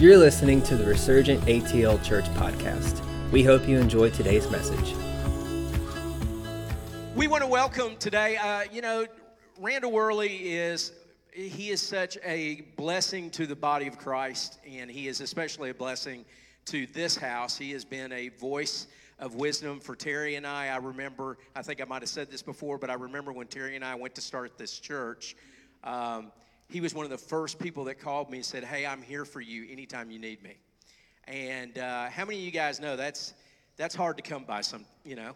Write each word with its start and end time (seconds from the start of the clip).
You're 0.00 0.16
listening 0.16 0.62
to 0.62 0.78
the 0.78 0.86
Resurgent 0.86 1.42
ATL 1.42 2.02
Church 2.02 2.24
podcast. 2.30 3.02
We 3.30 3.42
hope 3.42 3.68
you 3.68 3.76
enjoy 3.76 4.08
today's 4.08 4.50
message. 4.50 4.94
We 7.14 7.28
want 7.28 7.42
to 7.42 7.46
welcome 7.46 7.98
today, 7.98 8.38
uh, 8.38 8.62
you 8.72 8.80
know, 8.80 9.04
Randall 9.58 9.92
Worley 9.92 10.54
is 10.54 10.92
he 11.34 11.68
is 11.68 11.82
such 11.82 12.16
a 12.24 12.62
blessing 12.78 13.28
to 13.32 13.46
the 13.46 13.54
body 13.54 13.88
of 13.88 13.98
Christ, 13.98 14.58
and 14.66 14.90
he 14.90 15.06
is 15.06 15.20
especially 15.20 15.68
a 15.68 15.74
blessing 15.74 16.24
to 16.64 16.86
this 16.86 17.14
house. 17.14 17.58
He 17.58 17.72
has 17.72 17.84
been 17.84 18.10
a 18.10 18.30
voice 18.30 18.86
of 19.18 19.34
wisdom 19.34 19.80
for 19.80 19.94
Terry 19.94 20.36
and 20.36 20.46
I. 20.46 20.68
I 20.68 20.78
remember, 20.78 21.36
I 21.54 21.60
think 21.60 21.82
I 21.82 21.84
might 21.84 22.00
have 22.00 22.08
said 22.08 22.30
this 22.30 22.40
before, 22.40 22.78
but 22.78 22.88
I 22.88 22.94
remember 22.94 23.34
when 23.34 23.48
Terry 23.48 23.76
and 23.76 23.84
I 23.84 23.96
went 23.96 24.14
to 24.14 24.22
start 24.22 24.56
this 24.56 24.78
church. 24.78 25.36
Um, 25.84 26.32
he 26.70 26.80
was 26.80 26.94
one 26.94 27.04
of 27.04 27.10
the 27.10 27.18
first 27.18 27.58
people 27.58 27.84
that 27.84 27.98
called 27.98 28.30
me 28.30 28.38
and 28.38 28.44
said, 28.44 28.62
Hey, 28.62 28.86
I'm 28.86 29.02
here 29.02 29.24
for 29.24 29.40
you 29.40 29.66
anytime 29.70 30.10
you 30.10 30.18
need 30.18 30.42
me. 30.42 30.56
And 31.26 31.76
uh, 31.78 32.08
how 32.08 32.24
many 32.24 32.38
of 32.38 32.44
you 32.44 32.52
guys 32.52 32.80
know 32.80 32.96
that's 32.96 33.34
that's 33.76 33.94
hard 33.94 34.16
to 34.16 34.22
come 34.22 34.44
by? 34.44 34.60
Some, 34.60 34.84
you 35.04 35.16
know. 35.16 35.32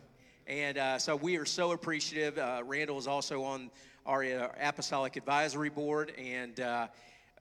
And 0.46 0.78
uh, 0.78 0.98
so 0.98 1.16
we 1.16 1.36
are 1.36 1.44
so 1.44 1.72
appreciative. 1.72 2.38
Uh, 2.38 2.62
Randall 2.64 2.98
is 2.98 3.06
also 3.06 3.42
on 3.42 3.70
our 4.06 4.22
uh, 4.22 4.48
apostolic 4.60 5.16
advisory 5.16 5.70
board, 5.70 6.12
and 6.18 6.60
uh, 6.60 6.86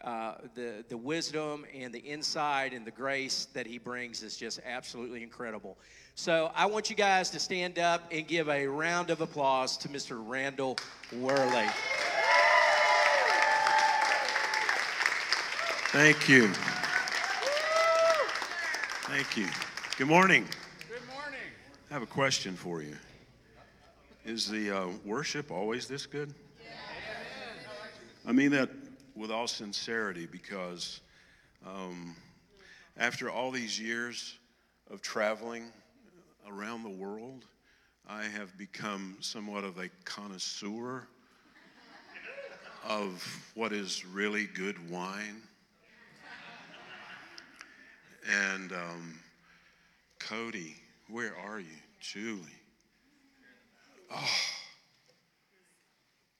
uh, 0.01 0.35
the 0.55 0.83
the 0.89 0.97
wisdom 0.97 1.65
and 1.73 1.93
the 1.93 1.99
insight 1.99 2.73
and 2.73 2.87
the 2.87 2.91
grace 2.91 3.47
that 3.53 3.67
he 3.67 3.77
brings 3.77 4.23
is 4.23 4.37
just 4.37 4.59
absolutely 4.65 5.21
incredible. 5.21 5.77
So 6.15 6.51
I 6.55 6.65
want 6.65 6.89
you 6.89 6.95
guys 6.95 7.29
to 7.31 7.39
stand 7.39 7.77
up 7.77 8.03
and 8.11 8.27
give 8.27 8.49
a 8.49 8.65
round 8.65 9.11
of 9.11 9.21
applause 9.21 9.77
to 9.77 9.89
Mr. 9.89 10.19
Randall 10.19 10.77
Worley. 11.19 11.67
Thank 15.93 16.27
you. 16.27 16.47
Thank 19.03 19.37
you. 19.37 19.45
Good 19.95 20.07
morning. 20.07 20.47
Good 20.89 21.07
morning. 21.13 21.39
I 21.91 21.93
have 21.93 22.01
a 22.01 22.07
question 22.07 22.55
for 22.55 22.81
you. 22.81 22.97
Is 24.25 24.49
the 24.49 24.71
uh, 24.75 24.87
worship 25.05 25.51
always 25.51 25.87
this 25.87 26.07
good? 26.07 26.33
I 28.25 28.31
mean 28.31 28.49
that 28.53 28.71
with 29.13 29.29
all 29.29 29.45
sincerity 29.45 30.25
because 30.25 31.01
um, 31.63 32.15
after 32.97 33.29
all 33.29 33.51
these 33.51 33.79
years 33.79 34.39
of 34.89 34.99
traveling 35.03 35.65
around 36.49 36.81
the 36.81 36.89
world, 36.89 37.45
I 38.09 38.23
have 38.23 38.57
become 38.57 39.17
somewhat 39.19 39.63
of 39.63 39.77
a 39.77 39.89
connoisseur 40.05 41.07
of 42.83 43.23
what 43.53 43.71
is 43.71 44.03
really 44.07 44.47
good 44.47 44.89
wine. 44.89 45.43
And 48.29 48.71
um, 48.71 49.19
Cody, 50.19 50.75
where 51.09 51.33
are 51.37 51.59
you? 51.59 51.77
Julie. 51.99 52.41
Oh, 54.15 54.29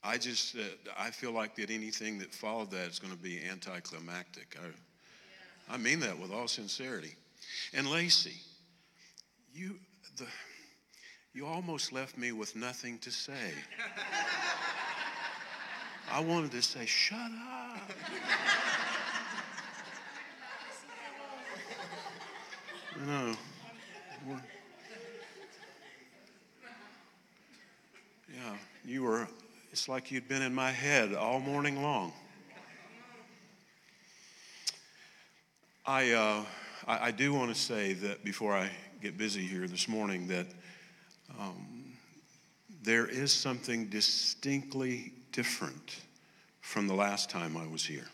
I 0.02 0.18
just, 0.18 0.56
uh, 0.56 0.60
I 0.98 1.10
feel 1.10 1.32
like 1.32 1.56
that 1.56 1.70
anything 1.70 2.18
that 2.18 2.32
followed 2.34 2.70
that 2.70 2.88
is 2.88 2.98
going 2.98 3.12
to 3.12 3.18
be 3.18 3.40
anticlimactic. 3.50 4.56
I, 4.62 5.74
I 5.74 5.78
mean 5.78 6.00
that 6.00 6.18
with 6.18 6.30
all 6.30 6.46
sincerity. 6.46 7.14
And 7.72 7.90
Lacey, 7.90 8.36
you, 9.54 9.76
the, 10.18 10.26
you 11.32 11.46
almost 11.46 11.92
left 11.92 12.18
me 12.18 12.32
with 12.32 12.54
nothing 12.54 12.98
to 12.98 13.10
say. 13.10 13.52
I 16.12 16.20
wanted 16.20 16.52
to 16.52 16.62
say, 16.62 16.84
shut 16.86 17.18
up. 17.18 17.90
No. 23.02 23.34
Yeah, 28.32 28.56
you 28.84 29.02
were, 29.02 29.26
it's 29.72 29.88
like 29.88 30.12
you'd 30.12 30.28
been 30.28 30.42
in 30.42 30.54
my 30.54 30.70
head 30.70 31.12
all 31.12 31.40
morning 31.40 31.82
long. 31.82 32.12
I, 35.84 36.12
uh, 36.12 36.44
I, 36.86 37.06
I, 37.08 37.10
do 37.10 37.34
want 37.34 37.54
to 37.54 37.60
say 37.60 37.92
that 37.94 38.24
before 38.24 38.54
I 38.54 38.70
get 39.02 39.18
busy 39.18 39.42
here 39.42 39.66
this 39.66 39.86
morning, 39.88 40.28
that 40.28 40.46
um, 41.38 41.84
there 42.82 43.06
is 43.06 43.32
something 43.32 43.86
distinctly 43.86 45.12
different 45.32 46.00
from 46.60 46.86
the 46.86 46.94
last 46.94 47.28
time 47.28 47.56
I 47.56 47.66
was 47.66 47.84
here. 47.84 48.06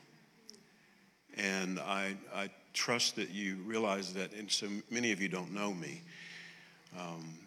And 1.37 1.79
I, 1.79 2.17
I 2.35 2.51
trust 2.73 3.17
that 3.17 3.31
you 3.31 3.57
realize 3.67 4.13
that, 4.15 4.33
and 4.33 4.51
so 4.51 4.69
many 4.91 5.13
of 5.13 5.21
you 5.21 5.29
don't 5.29 5.53
know 5.53 5.73
me. 5.73 6.03
Um, 6.99 7.39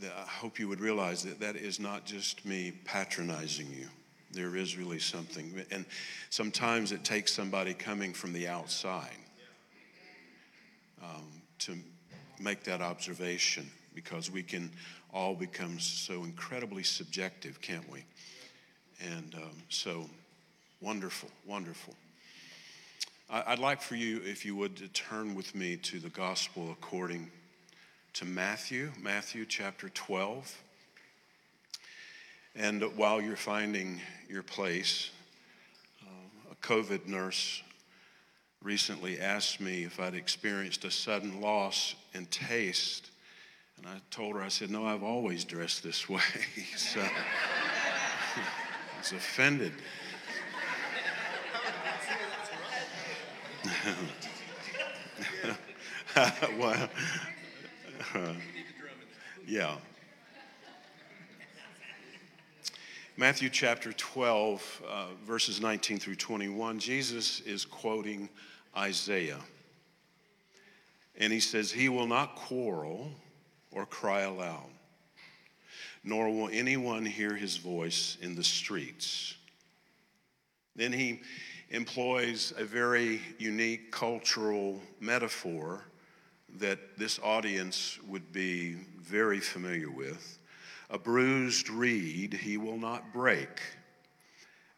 that 0.00 0.12
I 0.16 0.28
hope 0.28 0.58
you 0.58 0.68
would 0.68 0.80
realize 0.80 1.22
that 1.22 1.40
that 1.40 1.56
is 1.56 1.80
not 1.80 2.04
just 2.04 2.44
me 2.44 2.72
patronizing 2.84 3.68
you. 3.72 3.88
There 4.32 4.56
is 4.56 4.76
really 4.76 4.98
something. 4.98 5.64
And 5.70 5.86
sometimes 6.30 6.92
it 6.92 7.04
takes 7.04 7.32
somebody 7.32 7.72
coming 7.72 8.12
from 8.12 8.32
the 8.32 8.48
outside 8.48 9.16
um, 11.02 11.40
to 11.60 11.76
make 12.38 12.64
that 12.64 12.82
observation 12.82 13.70
because 13.94 14.30
we 14.30 14.42
can 14.42 14.70
all 15.14 15.34
become 15.34 15.78
so 15.78 16.24
incredibly 16.24 16.82
subjective, 16.82 17.60
can't 17.62 17.90
we? 17.90 18.04
And 19.00 19.34
um, 19.34 19.62
so 19.70 20.10
wonderful, 20.82 21.30
wonderful. 21.46 21.94
I'd 23.28 23.58
like 23.58 23.82
for 23.82 23.96
you, 23.96 24.20
if 24.24 24.44
you 24.44 24.54
would, 24.54 24.76
to 24.76 24.86
turn 24.88 25.34
with 25.34 25.52
me 25.52 25.76
to 25.78 25.98
the 25.98 26.10
gospel 26.10 26.70
according 26.70 27.28
to 28.12 28.24
Matthew, 28.24 28.92
Matthew 29.02 29.44
chapter 29.46 29.88
12. 29.88 30.62
And 32.54 32.84
while 32.96 33.20
you're 33.20 33.34
finding 33.34 34.00
your 34.28 34.44
place, 34.44 35.10
uh, 36.04 36.52
a 36.52 36.54
COVID 36.64 37.08
nurse 37.08 37.64
recently 38.62 39.18
asked 39.18 39.60
me 39.60 39.82
if 39.82 39.98
I'd 39.98 40.14
experienced 40.14 40.84
a 40.84 40.90
sudden 40.92 41.40
loss 41.40 41.96
in 42.14 42.26
taste. 42.26 43.10
And 43.76 43.88
I 43.88 44.00
told 44.12 44.36
her, 44.36 44.42
I 44.42 44.48
said, 44.48 44.70
No, 44.70 44.86
I've 44.86 45.02
always 45.02 45.44
dressed 45.44 45.82
this 45.82 46.08
way. 46.08 46.20
so 46.76 47.00
I 47.00 48.98
was 49.00 49.10
offended. 49.10 49.72
Well, 56.58 56.88
uh, 58.14 58.32
yeah. 59.46 59.76
Matthew 63.16 63.48
chapter 63.48 63.92
12, 63.92 64.82
uh, 64.86 65.06
verses 65.26 65.60
19 65.60 65.98
through 65.98 66.16
21, 66.16 66.78
Jesus 66.78 67.40
is 67.40 67.64
quoting 67.64 68.28
Isaiah. 68.76 69.40
And 71.16 71.32
he 71.32 71.40
says, 71.40 71.72
He 71.72 71.88
will 71.88 72.06
not 72.06 72.36
quarrel 72.36 73.10
or 73.72 73.86
cry 73.86 74.22
aloud, 74.22 74.68
nor 76.04 76.30
will 76.30 76.50
anyone 76.52 77.06
hear 77.06 77.34
his 77.34 77.56
voice 77.56 78.18
in 78.20 78.34
the 78.34 78.44
streets. 78.44 79.34
Then 80.74 80.92
he 80.92 81.22
employs 81.70 82.52
a 82.56 82.64
very 82.64 83.20
unique 83.38 83.90
cultural 83.90 84.80
metaphor 85.00 85.84
that 86.58 86.96
this 86.96 87.18
audience 87.22 87.98
would 88.08 88.32
be 88.32 88.74
very 89.00 89.40
familiar 89.40 89.90
with. 89.90 90.38
A 90.90 90.98
bruised 90.98 91.68
reed 91.68 92.32
he 92.34 92.56
will 92.56 92.78
not 92.78 93.12
break, 93.12 93.60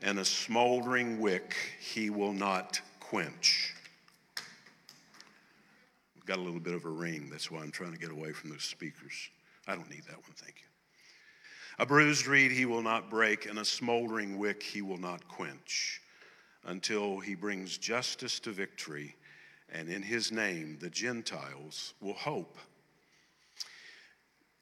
and 0.00 0.18
a 0.18 0.24
smoldering 0.24 1.20
wick 1.20 1.54
he 1.78 2.08
will 2.08 2.32
not 2.32 2.80
quench. 3.00 3.74
We've 6.14 6.24
got 6.24 6.38
a 6.38 6.42
little 6.42 6.60
bit 6.60 6.74
of 6.74 6.86
a 6.86 6.90
ring, 6.90 7.28
that's 7.30 7.50
why 7.50 7.60
I'm 7.60 7.70
trying 7.70 7.92
to 7.92 7.98
get 7.98 8.10
away 8.10 8.32
from 8.32 8.48
those 8.50 8.64
speakers. 8.64 9.28
I 9.66 9.74
don't 9.74 9.90
need 9.90 10.04
that 10.06 10.16
one, 10.16 10.32
thank 10.36 10.54
you. 10.56 10.64
A 11.78 11.86
bruised 11.86 12.26
reed 12.26 12.50
he 12.50 12.64
will 12.64 12.82
not 12.82 13.10
break, 13.10 13.46
and 13.46 13.58
a 13.58 13.64
smoldering 13.64 14.38
wick 14.38 14.62
he 14.62 14.80
will 14.80 14.98
not 14.98 15.28
quench 15.28 16.00
until 16.64 17.18
he 17.20 17.34
brings 17.34 17.78
justice 17.78 18.40
to 18.40 18.50
victory, 18.50 19.16
and 19.72 19.88
in 19.88 20.02
his 20.02 20.32
name 20.32 20.78
the 20.80 20.90
Gentiles 20.90 21.94
will 22.00 22.14
hope. 22.14 22.58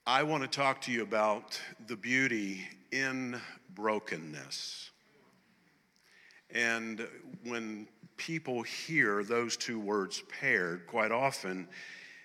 I 0.05 0.23
want 0.23 0.43
to 0.43 0.49
talk 0.49 0.81
to 0.83 0.91
you 0.91 1.03
about 1.03 1.59
the 1.87 1.97
beauty 1.97 2.65
in 2.91 3.39
brokenness. 3.75 4.91
And 6.49 7.05
when 7.43 7.87
people 8.15 8.63
hear 8.63 9.23
those 9.23 9.57
two 9.57 9.79
words 9.79 10.23
paired, 10.29 10.87
quite 10.87 11.11
often 11.11 11.67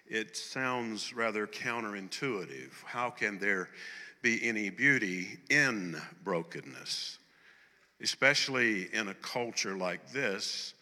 it 0.06 0.36
sounds 0.36 1.12
rather 1.12 1.46
counterintuitive. 1.46 2.70
How 2.84 3.10
can 3.10 3.38
there 3.38 3.68
be 4.20 4.46
any 4.46 4.70
beauty 4.70 5.38
in 5.50 6.00
brokenness? 6.22 7.18
Especially 8.02 8.92
in 8.92 9.08
a 9.08 9.14
culture 9.14 9.76
like 9.76 10.10
this 10.12 10.74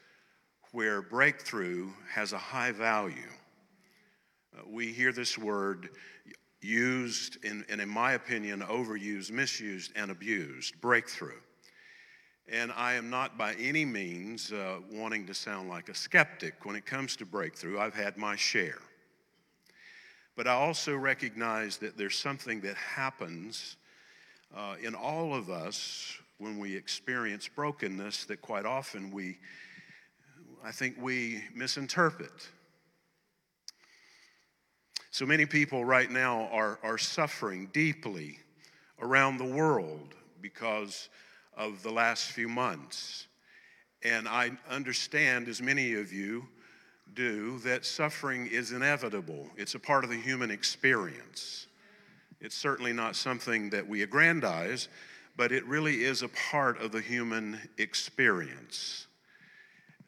where 0.72 1.02
breakthrough 1.02 1.90
has 2.08 2.32
a 2.32 2.38
high 2.38 2.72
value. 2.72 3.31
Uh, 4.56 4.62
we 4.69 4.93
hear 4.93 5.12
this 5.12 5.37
word 5.37 5.90
used, 6.61 7.44
in, 7.44 7.64
and 7.69 7.81
in 7.81 7.88
my 7.88 8.12
opinion, 8.12 8.61
overused, 8.61 9.31
misused, 9.31 9.93
and 9.96 10.11
abused 10.11 10.81
breakthrough. 10.81 11.40
And 12.49 12.72
I 12.72 12.94
am 12.94 13.11
not 13.11 13.38
by 13.38 13.55
any 13.55 13.84
means 13.84 14.52
uh, 14.52 14.78
wanting 14.90 15.26
to 15.26 15.34
sound 15.34 15.69
like 15.69 15.88
a 15.88 15.94
skeptic 15.94 16.64
when 16.64 16.75
it 16.75 16.87
comes 16.87 17.16
to 17.16 17.26
breakthrough. 17.26 17.78
I've 17.78 17.94
had 17.94 18.16
my 18.16 18.37
share. 18.37 18.78
But 20.37 20.46
I 20.46 20.52
also 20.52 20.96
recognize 20.96 21.76
that 21.78 21.96
there's 21.96 22.16
something 22.16 22.61
that 22.62 22.76
happens 22.76 23.76
uh, 24.56 24.76
in 24.82 24.94
all 24.94 25.34
of 25.34 25.50
us 25.50 26.19
when 26.40 26.58
we 26.58 26.75
experience 26.75 27.46
brokenness 27.46 28.25
that 28.25 28.40
quite 28.40 28.64
often 28.64 29.10
we, 29.10 29.38
I 30.64 30.72
think 30.72 30.96
we 31.00 31.44
misinterpret. 31.54 32.48
So 35.10 35.26
many 35.26 35.44
people 35.44 35.84
right 35.84 36.10
now 36.10 36.48
are, 36.50 36.78
are 36.82 36.96
suffering 36.96 37.69
deeply 37.75 38.38
around 39.00 39.37
the 39.37 39.44
world 39.44 40.14
because 40.40 41.10
of 41.56 41.82
the 41.82 41.90
last 41.90 42.31
few 42.31 42.48
months. 42.48 43.26
And 44.02 44.26
I 44.26 44.52
understand, 44.70 45.46
as 45.46 45.60
many 45.60 45.92
of 45.94 46.10
you 46.10 46.48
do, 47.12 47.58
that 47.58 47.84
suffering 47.84 48.46
is 48.46 48.72
inevitable. 48.72 49.46
It's 49.58 49.75
a 49.75 49.78
part 49.78 50.04
of 50.04 50.10
the 50.10 50.16
human 50.16 50.50
experience. 50.50 51.66
It's 52.40 52.56
certainly 52.56 52.94
not 52.94 53.14
something 53.14 53.69
that 53.70 53.87
we 53.87 54.02
aggrandize, 54.02 54.88
but 55.40 55.52
it 55.52 55.64
really 55.64 56.04
is 56.04 56.20
a 56.20 56.28
part 56.28 56.82
of 56.82 56.92
the 56.92 57.00
human 57.00 57.58
experience. 57.78 59.06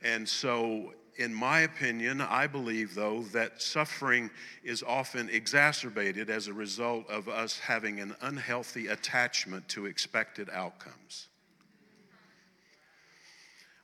And 0.02 0.28
so, 0.28 0.92
in 1.16 1.32
my 1.32 1.60
opinion, 1.60 2.20
I 2.20 2.46
believe, 2.46 2.94
though, 2.94 3.22
that 3.32 3.62
suffering 3.62 4.28
is 4.62 4.82
often 4.82 5.30
exacerbated 5.30 6.28
as 6.28 6.48
a 6.48 6.52
result 6.52 7.08
of 7.08 7.30
us 7.30 7.58
having 7.58 7.98
an 7.98 8.14
unhealthy 8.20 8.88
attachment 8.88 9.66
to 9.70 9.86
expected 9.86 10.50
outcomes. 10.50 11.28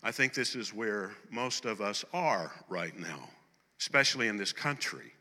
I 0.02 0.12
think 0.12 0.34
this 0.34 0.54
is 0.54 0.74
where 0.74 1.12
most 1.30 1.64
of 1.64 1.80
us 1.80 2.04
are 2.12 2.52
right 2.68 2.98
now, 2.98 3.30
especially 3.80 4.28
in 4.28 4.36
this 4.36 4.52
country, 4.52 5.14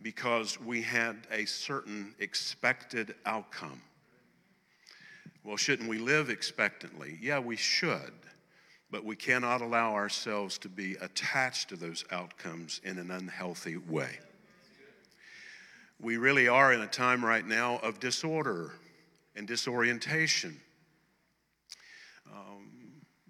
because 0.00 0.60
we 0.60 0.80
had 0.80 1.16
a 1.32 1.44
certain 1.44 2.14
expected 2.20 3.16
outcome. 3.26 3.82
Well, 5.44 5.58
shouldn't 5.58 5.90
we 5.90 5.98
live 5.98 6.30
expectantly? 6.30 7.18
Yeah, 7.20 7.38
we 7.38 7.56
should, 7.56 8.14
but 8.90 9.04
we 9.04 9.14
cannot 9.14 9.60
allow 9.60 9.92
ourselves 9.92 10.56
to 10.58 10.70
be 10.70 10.96
attached 11.02 11.68
to 11.68 11.76
those 11.76 12.02
outcomes 12.10 12.80
in 12.82 12.98
an 12.98 13.10
unhealthy 13.10 13.76
way. 13.76 14.18
We 16.00 16.16
really 16.16 16.48
are 16.48 16.72
in 16.72 16.80
a 16.80 16.86
time 16.86 17.22
right 17.22 17.46
now 17.46 17.78
of 17.78 18.00
disorder 18.00 18.72
and 19.36 19.46
disorientation. 19.46 20.58
Um, 22.32 22.70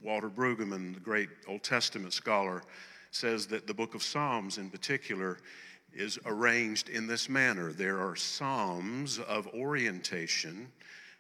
Walter 0.01 0.31
Brueggemann, 0.31 0.95
the 0.95 1.01
great 1.01 1.31
Old 1.49 1.65
Testament 1.65 2.13
scholar, 2.13 2.63
says 3.11 3.49
that 3.49 3.67
the 3.67 3.75
book 3.75 3.97
of 3.97 4.05
Psalms 4.05 4.59
in 4.59 4.71
particular 4.71 5.39
is 5.93 6.19
arranged 6.27 6.89
in 6.89 7.09
this 7.09 7.29
manner. 7.29 7.73
There 7.73 7.99
are 7.99 8.17
psalms 8.17 9.19
of 9.19 9.47
orientation, 9.49 10.71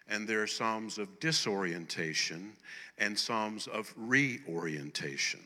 and 0.08 0.28
there 0.28 0.42
are 0.42 0.46
psalms 0.46 0.98
of 0.98 1.20
disorientation, 1.20 2.52
and 2.98 3.18
psalms 3.18 3.66
of 3.66 3.92
reorientation. 3.96 5.40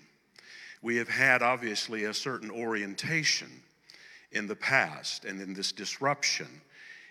We 0.82 0.96
have 0.96 1.08
had, 1.08 1.42
obviously, 1.42 2.04
a 2.04 2.14
certain 2.14 2.50
orientation 2.50 3.50
in 4.32 4.46
the 4.46 4.56
past, 4.56 5.24
and 5.24 5.40
in 5.40 5.54
this 5.54 5.72
disruption 5.72 6.60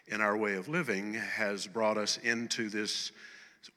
in 0.08 0.22
our 0.22 0.38
way 0.38 0.56
of 0.56 0.70
living 0.70 1.14
has 1.14 1.68
brought 1.68 1.98
us 1.98 2.18
into 2.18 2.70
this 2.70 3.12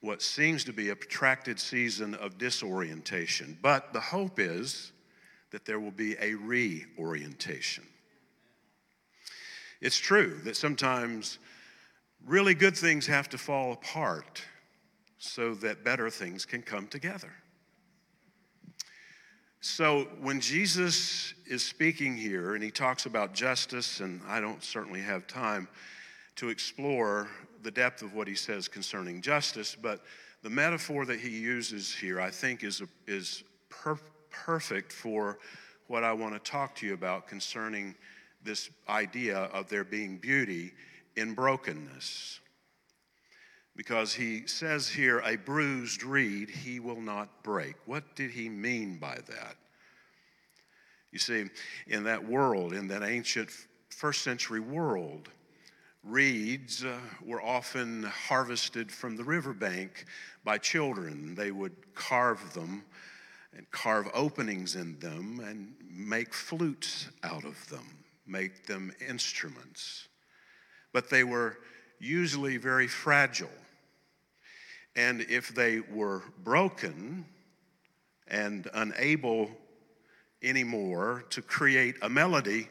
what 0.01 0.23
seems 0.23 0.63
to 0.65 0.73
be 0.73 0.91
a 0.91 0.97
protracted 0.97 1.59
season 1.59 2.15
of 2.15 2.39
disorientation. 2.39 3.59
But 3.61 3.93
the 3.93 4.01
hope 4.01 4.39
is 4.39 4.93
that 5.51 5.65
there 5.65 5.81
will 5.81 5.91
be 5.91 6.17
a 6.21 6.35
reorientation. 6.35 7.85
It's 9.81 9.99
true 9.99 10.39
that 10.45 10.57
sometimes 10.57 11.39
really 12.27 12.55
good 12.55 12.77
things 12.77 13.07
have 13.07 13.29
to 13.31 13.39
fall 13.39 13.73
apart 13.73 14.43
so 15.19 15.55
that 15.55 15.85
better 15.85 16.11
things 16.11 16.45
can 16.45 16.63
come 16.63 16.87
together. 16.87 17.33
So 19.61 20.09
when 20.21 20.41
Jesus 20.41 21.35
is 21.47 21.63
speaking 21.63 22.17
here 22.17 22.55
and 22.55 22.65
he 22.65 22.71
talks 22.71 23.05
about 23.05 23.35
justice, 23.35 24.01
and 24.01 24.23
I 24.27 24.41
don't 24.41 24.63
certainly 24.65 25.01
have 25.01 25.27
time 25.27 25.69
to 26.37 26.49
explore 26.49 27.29
the 27.63 27.71
depth 27.71 28.01
of 28.01 28.15
what 28.15 28.27
he 28.27 28.35
says 28.35 28.69
concerning 28.69 29.21
justice, 29.21 29.77
but 29.81 30.01
the 30.43 30.49
metaphor 30.49 31.05
that 31.05 31.21
he 31.21 31.29
uses 31.29 31.95
here, 31.95 32.19
I 32.19 32.31
think, 32.31 32.65
is, 32.65 32.83
is 33.07 33.45
per- 33.69 33.99
perfect 34.31 34.91
for 34.93 35.39
what 35.89 36.05
I 36.05 36.15
want 36.15 36.33
to 36.33 36.51
talk 36.51 36.75
to 36.77 36.87
you 36.87 36.95
about 36.95 37.29
concerning 37.29 37.95
this 38.43 38.71
idea 38.89 39.37
of 39.37 39.69
there 39.69 39.85
being 39.85 40.17
beauty 40.17 40.73
in 41.17 41.35
brokenness. 41.35 42.41
Because 43.77 44.15
he 44.15 44.47
says 44.47 44.89
here, 44.89 45.21
a 45.21 45.37
bruised 45.37 46.03
reed 46.03 46.51
he 46.51 46.81
will 46.81 47.01
not 47.01 47.43
break. 47.43 47.77
What 47.87 48.15
did 48.15 48.31
he 48.31 48.49
mean 48.49 48.99
by 48.99 49.19
that? 49.27 49.57
You 51.13 51.19
see, 51.19 51.47
in 51.87 52.05
that 52.05 52.29
world, 52.29 52.73
in 52.73 52.89
that 52.89 53.03
ancient 53.03 53.51
first 53.89 54.23
century 54.23 54.61
world, 54.61 55.29
reeds 56.03 56.85
uh, 56.85 56.99
were 57.25 57.43
often 57.43 58.05
harvested 58.05 58.91
from 58.91 59.17
the 59.17 59.25
riverbank 59.25 60.07
by 60.45 60.59
children. 60.59 61.35
They 61.35 61.51
would 61.51 61.95
carve 61.95 62.55
them 62.55 62.85
and 63.57 63.71
carve 63.71 64.09
openings 64.15 64.77
in 64.77 64.99
them 65.01 65.41
and 65.41 65.75
make 65.91 66.33
flutes 66.33 67.09
out 67.23 67.45
of 67.45 67.69
them, 67.69 67.85
make 68.27 68.67
them 68.67 68.93
instruments. 69.07 70.09
But 70.93 71.11
they 71.11 71.25
were 71.25 71.59
usually 71.99 72.57
very 72.57 72.89
fragile. 72.89 73.51
And 74.97 75.21
if 75.23 75.55
they 75.55 75.81
were 75.81 76.23
broken 76.43 77.25
and 78.27 78.69
unable 78.75 79.51
anymore 80.43 81.25
to 81.31 81.43
create 81.43 81.97
a 82.03 82.09
melody, 82.09 82.69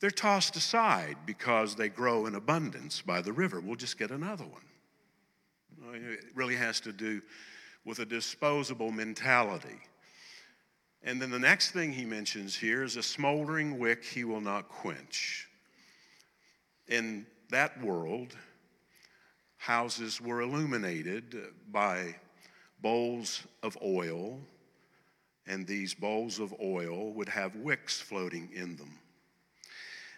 they're 0.00 0.10
tossed 0.10 0.56
aside 0.56 1.16
because 1.26 1.74
they 1.74 1.88
grow 1.88 2.26
in 2.26 2.34
abundance 2.34 3.02
by 3.02 3.20
the 3.20 3.32
river. 3.32 3.60
We'll 3.60 3.76
just 3.76 3.98
get 3.98 4.10
another 4.10 4.44
one. 4.44 4.62
It 5.94 6.24
really 6.34 6.56
has 6.56 6.80
to 6.80 6.92
do 6.92 7.22
with 7.84 8.00
a 8.00 8.04
disposable 8.04 8.90
mentality. 8.92 9.80
And 11.02 11.22
then 11.22 11.30
the 11.30 11.38
next 11.38 11.70
thing 11.70 11.92
he 11.92 12.04
mentions 12.04 12.56
here 12.56 12.82
is 12.82 12.96
a 12.96 13.02
smoldering 13.02 13.78
wick 13.78 14.04
he 14.04 14.24
will 14.24 14.40
not 14.40 14.68
quench. 14.68 15.48
In 16.88 17.26
that 17.50 17.82
world, 17.82 18.36
houses 19.56 20.20
were 20.20 20.42
illuminated 20.42 21.36
by 21.70 22.14
bowls 22.80 23.46
of 23.62 23.76
oil, 23.82 24.40
and 25.46 25.66
these 25.66 25.94
bowls 25.94 26.38
of 26.38 26.54
oil 26.62 27.12
would 27.12 27.28
have 27.28 27.56
wicks 27.56 28.00
floating 28.00 28.50
in 28.54 28.76
them. 28.76 28.98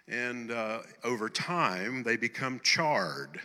And 0.08 0.50
uh, 0.50 0.80
over 1.04 1.28
time, 1.28 2.02
they 2.02 2.16
become 2.16 2.60
charred 2.64 3.40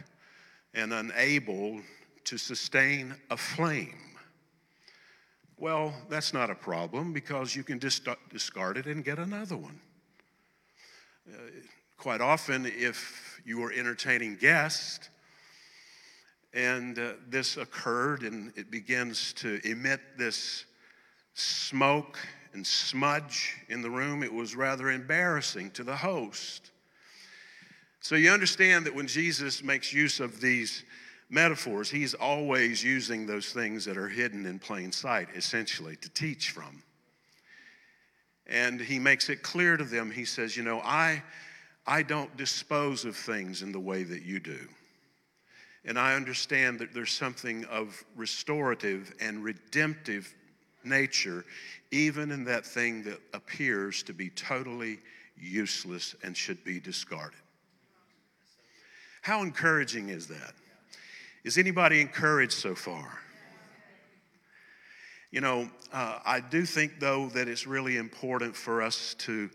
and 0.73 0.91
unable 0.91 1.79
to 2.25 2.37
sustain 2.37 3.15
a 3.29 3.37
flame. 3.37 4.17
Well, 5.57 5.93
that's 6.09 6.33
not 6.33 6.49
a 6.49 6.55
problem 6.55 7.13
because 7.13 7.55
you 7.55 7.63
can 7.63 7.79
just 7.79 8.07
discard 8.29 8.77
it 8.77 8.87
and 8.87 9.05
get 9.05 9.19
another 9.19 9.55
one. 9.55 9.79
Uh, 11.31 11.37
quite 11.97 12.19
often, 12.19 12.65
if 12.65 13.34
you 13.45 13.63
are 13.63 13.71
entertaining 13.71 14.35
guests 14.35 15.09
and 16.55 16.97
uh, 16.97 17.13
this 17.27 17.57
occurred 17.57 18.23
and 18.23 18.53
it 18.55 18.71
begins 18.71 19.33
to 19.33 19.59
emit 19.69 19.99
this 20.17 20.65
smoke 21.33 22.17
and 22.53 22.65
smudge 22.65 23.57
in 23.67 23.81
the 23.81 23.89
room, 23.89 24.23
it 24.23 24.33
was 24.33 24.55
rather 24.55 24.89
embarrassing 24.89 25.69
to 25.71 25.83
the 25.83 25.97
host. 25.97 26.71
So 27.99 28.15
you 28.15 28.31
understand 28.31 28.85
that 28.85 28.95
when 28.95 29.07
Jesus 29.07 29.61
makes 29.61 29.91
use 29.91 30.21
of 30.21 30.39
these 30.39 30.85
metaphors, 31.29 31.89
he's 31.89 32.13
always 32.13 32.81
using 32.81 33.25
those 33.25 33.51
things 33.51 33.83
that 33.85 33.97
are 33.97 34.07
hidden 34.07 34.45
in 34.45 34.59
plain 34.59 34.93
sight, 34.93 35.27
essentially, 35.35 35.97
to 35.97 36.09
teach 36.09 36.51
from. 36.51 36.83
And 38.47 38.79
he 38.79 38.99
makes 38.99 39.27
it 39.29 39.43
clear 39.43 39.75
to 39.75 39.83
them, 39.83 40.11
he 40.11 40.23
says, 40.23 40.55
You 40.55 40.63
know, 40.63 40.79
I, 40.79 41.23
I 41.87 42.01
don't 42.03 42.35
dispose 42.35 43.05
of 43.05 43.15
things 43.15 43.61
in 43.61 43.71
the 43.71 43.79
way 43.79 44.03
that 44.03 44.23
you 44.23 44.39
do. 44.39 44.59
And 45.85 45.99
I 45.99 46.15
understand 46.15 46.79
that 46.79 46.93
there's 46.93 47.11
something 47.11 47.63
of 47.65 48.03
restorative 48.15 49.13
and 49.21 49.43
redemptive 49.43 50.33
nature, 50.83 51.45
even 51.91 52.31
in 52.31 52.43
that 52.45 52.65
thing 52.65 53.03
that 53.03 53.19
appears 53.33 54.01
to 54.03 54.13
be 54.13 54.29
totally 54.31 54.99
useless 55.37 56.15
and 56.23 56.35
should 56.35 56.63
be 56.63 56.79
discarded. 56.79 57.39
How 59.21 59.41
encouraging 59.41 60.09
is 60.09 60.27
that? 60.27 60.53
Is 61.43 61.57
anybody 61.57 62.01
encouraged 62.01 62.53
so 62.53 62.73
far? 62.73 63.19
You 65.31 65.41
know, 65.41 65.69
uh, 65.91 66.19
I 66.25 66.39
do 66.39 66.65
think, 66.65 66.99
though, 66.99 67.27
that 67.29 67.47
it's 67.47 67.67
really 67.67 67.97
important 67.97 68.55
for 68.55 68.81
us 68.81 69.15
to, 69.19 69.49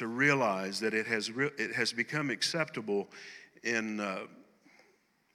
to 0.00 0.06
realize 0.06 0.80
that 0.80 0.94
it 0.94 1.06
has, 1.06 1.30
re- 1.30 1.50
it 1.58 1.74
has 1.74 1.92
become 1.92 2.30
acceptable 2.30 3.06
in, 3.64 4.00
uh, 4.00 4.20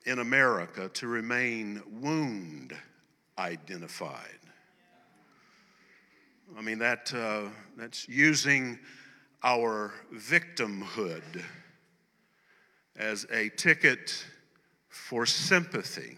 in 0.07 0.17
America 0.17 0.89
to 0.89 1.07
remain 1.07 1.83
wound 2.01 2.73
identified. 3.37 4.39
I 6.57 6.61
mean, 6.63 6.79
that, 6.79 7.13
uh, 7.13 7.49
that's 7.77 8.09
using 8.09 8.79
our 9.43 9.93
victimhood 10.11 11.43
as 12.95 13.27
a 13.31 13.49
ticket 13.49 14.25
for 14.89 15.27
sympathy. 15.27 16.17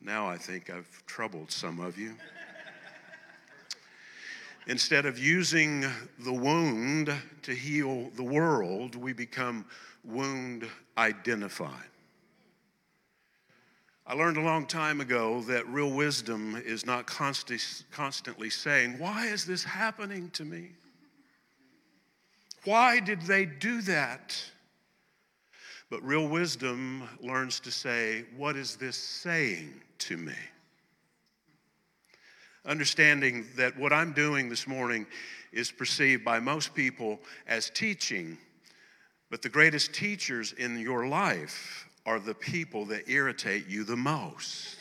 Now 0.00 0.26
I 0.26 0.38
think 0.38 0.70
I've 0.70 1.06
troubled 1.06 1.52
some 1.52 1.78
of 1.78 1.96
you. 1.96 2.16
Instead 4.66 5.06
of 5.06 5.18
using 5.18 5.84
the 6.20 6.32
wound 6.32 7.12
to 7.42 7.52
heal 7.52 8.10
the 8.16 8.22
world, 8.22 8.94
we 8.94 9.12
become 9.12 9.64
wound 10.04 10.68
identified. 10.96 11.88
I 14.06 14.14
learned 14.14 14.36
a 14.36 14.42
long 14.42 14.66
time 14.66 15.00
ago 15.00 15.42
that 15.42 15.66
real 15.68 15.90
wisdom 15.90 16.60
is 16.64 16.84
not 16.84 17.06
constantly 17.06 18.50
saying, 18.50 18.98
Why 18.98 19.26
is 19.26 19.44
this 19.44 19.64
happening 19.64 20.30
to 20.30 20.44
me? 20.44 20.70
Why 22.64 23.00
did 23.00 23.22
they 23.22 23.44
do 23.44 23.80
that? 23.82 24.40
But 25.90 26.02
real 26.02 26.28
wisdom 26.28 27.08
learns 27.20 27.60
to 27.60 27.70
say, 27.70 28.24
What 28.36 28.56
is 28.56 28.76
this 28.76 28.96
saying 28.96 29.80
to 29.98 30.16
me? 30.16 30.34
Understanding 32.64 33.46
that 33.56 33.76
what 33.76 33.92
I'm 33.92 34.12
doing 34.12 34.48
this 34.48 34.68
morning 34.68 35.06
is 35.52 35.72
perceived 35.72 36.24
by 36.24 36.38
most 36.38 36.74
people 36.74 37.20
as 37.48 37.68
teaching, 37.70 38.38
but 39.30 39.42
the 39.42 39.48
greatest 39.48 39.92
teachers 39.92 40.52
in 40.52 40.78
your 40.78 41.08
life 41.08 41.88
are 42.06 42.20
the 42.20 42.34
people 42.34 42.84
that 42.86 43.08
irritate 43.08 43.66
you 43.66 43.82
the 43.82 43.96
most. 43.96 44.76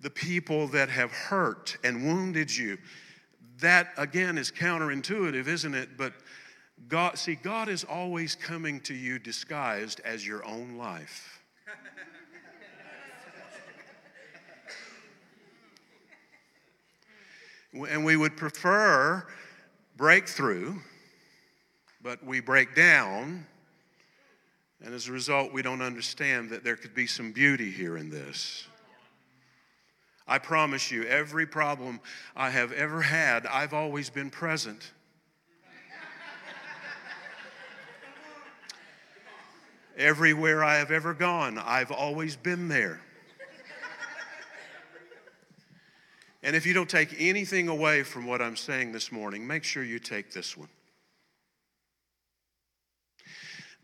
The 0.00 0.10
people 0.10 0.68
that 0.68 0.88
have 0.88 1.12
hurt 1.12 1.76
and 1.84 2.04
wounded 2.04 2.54
you. 2.54 2.78
That, 3.60 3.88
again, 3.96 4.38
is 4.38 4.50
counterintuitive, 4.50 5.46
isn't 5.46 5.74
it? 5.74 5.96
But 5.96 6.14
God, 6.88 7.18
see, 7.18 7.36
God 7.36 7.68
is 7.68 7.84
always 7.84 8.34
coming 8.34 8.80
to 8.80 8.94
you 8.94 9.18
disguised 9.18 10.00
as 10.04 10.26
your 10.26 10.44
own 10.44 10.76
life. 10.76 11.40
And 17.72 18.04
we 18.04 18.16
would 18.16 18.36
prefer 18.36 19.26
breakthrough, 19.96 20.74
but 22.02 22.24
we 22.24 22.40
break 22.40 22.74
down 22.74 23.46
and 24.84 24.94
as 24.94 25.06
a 25.06 25.12
result, 25.12 25.52
we 25.52 25.62
don't 25.62 25.80
understand 25.80 26.50
that 26.50 26.64
there 26.64 26.74
could 26.74 26.94
be 26.94 27.06
some 27.06 27.30
beauty 27.30 27.70
here 27.70 27.96
in 27.96 28.10
this. 28.10 28.66
I 30.26 30.38
promise 30.38 30.90
you, 30.90 31.04
every 31.04 31.46
problem 31.46 32.00
I 32.34 32.50
have 32.50 32.72
ever 32.72 33.02
had, 33.02 33.46
I've 33.46 33.74
always 33.74 34.10
been 34.10 34.30
present. 34.30 34.92
Everywhere 39.96 40.64
I 40.64 40.76
have 40.76 40.90
ever 40.90 41.14
gone, 41.14 41.58
I've 41.58 41.92
always 41.92 42.34
been 42.34 42.66
there. 42.66 43.00
And 46.42 46.56
if 46.56 46.66
you 46.66 46.74
don't 46.74 46.90
take 46.90 47.14
anything 47.18 47.68
away 47.68 48.02
from 48.02 48.26
what 48.26 48.42
I'm 48.42 48.56
saying 48.56 48.92
this 48.92 49.12
morning, 49.12 49.46
make 49.46 49.62
sure 49.62 49.84
you 49.84 49.98
take 49.98 50.32
this 50.32 50.56
one. 50.56 50.68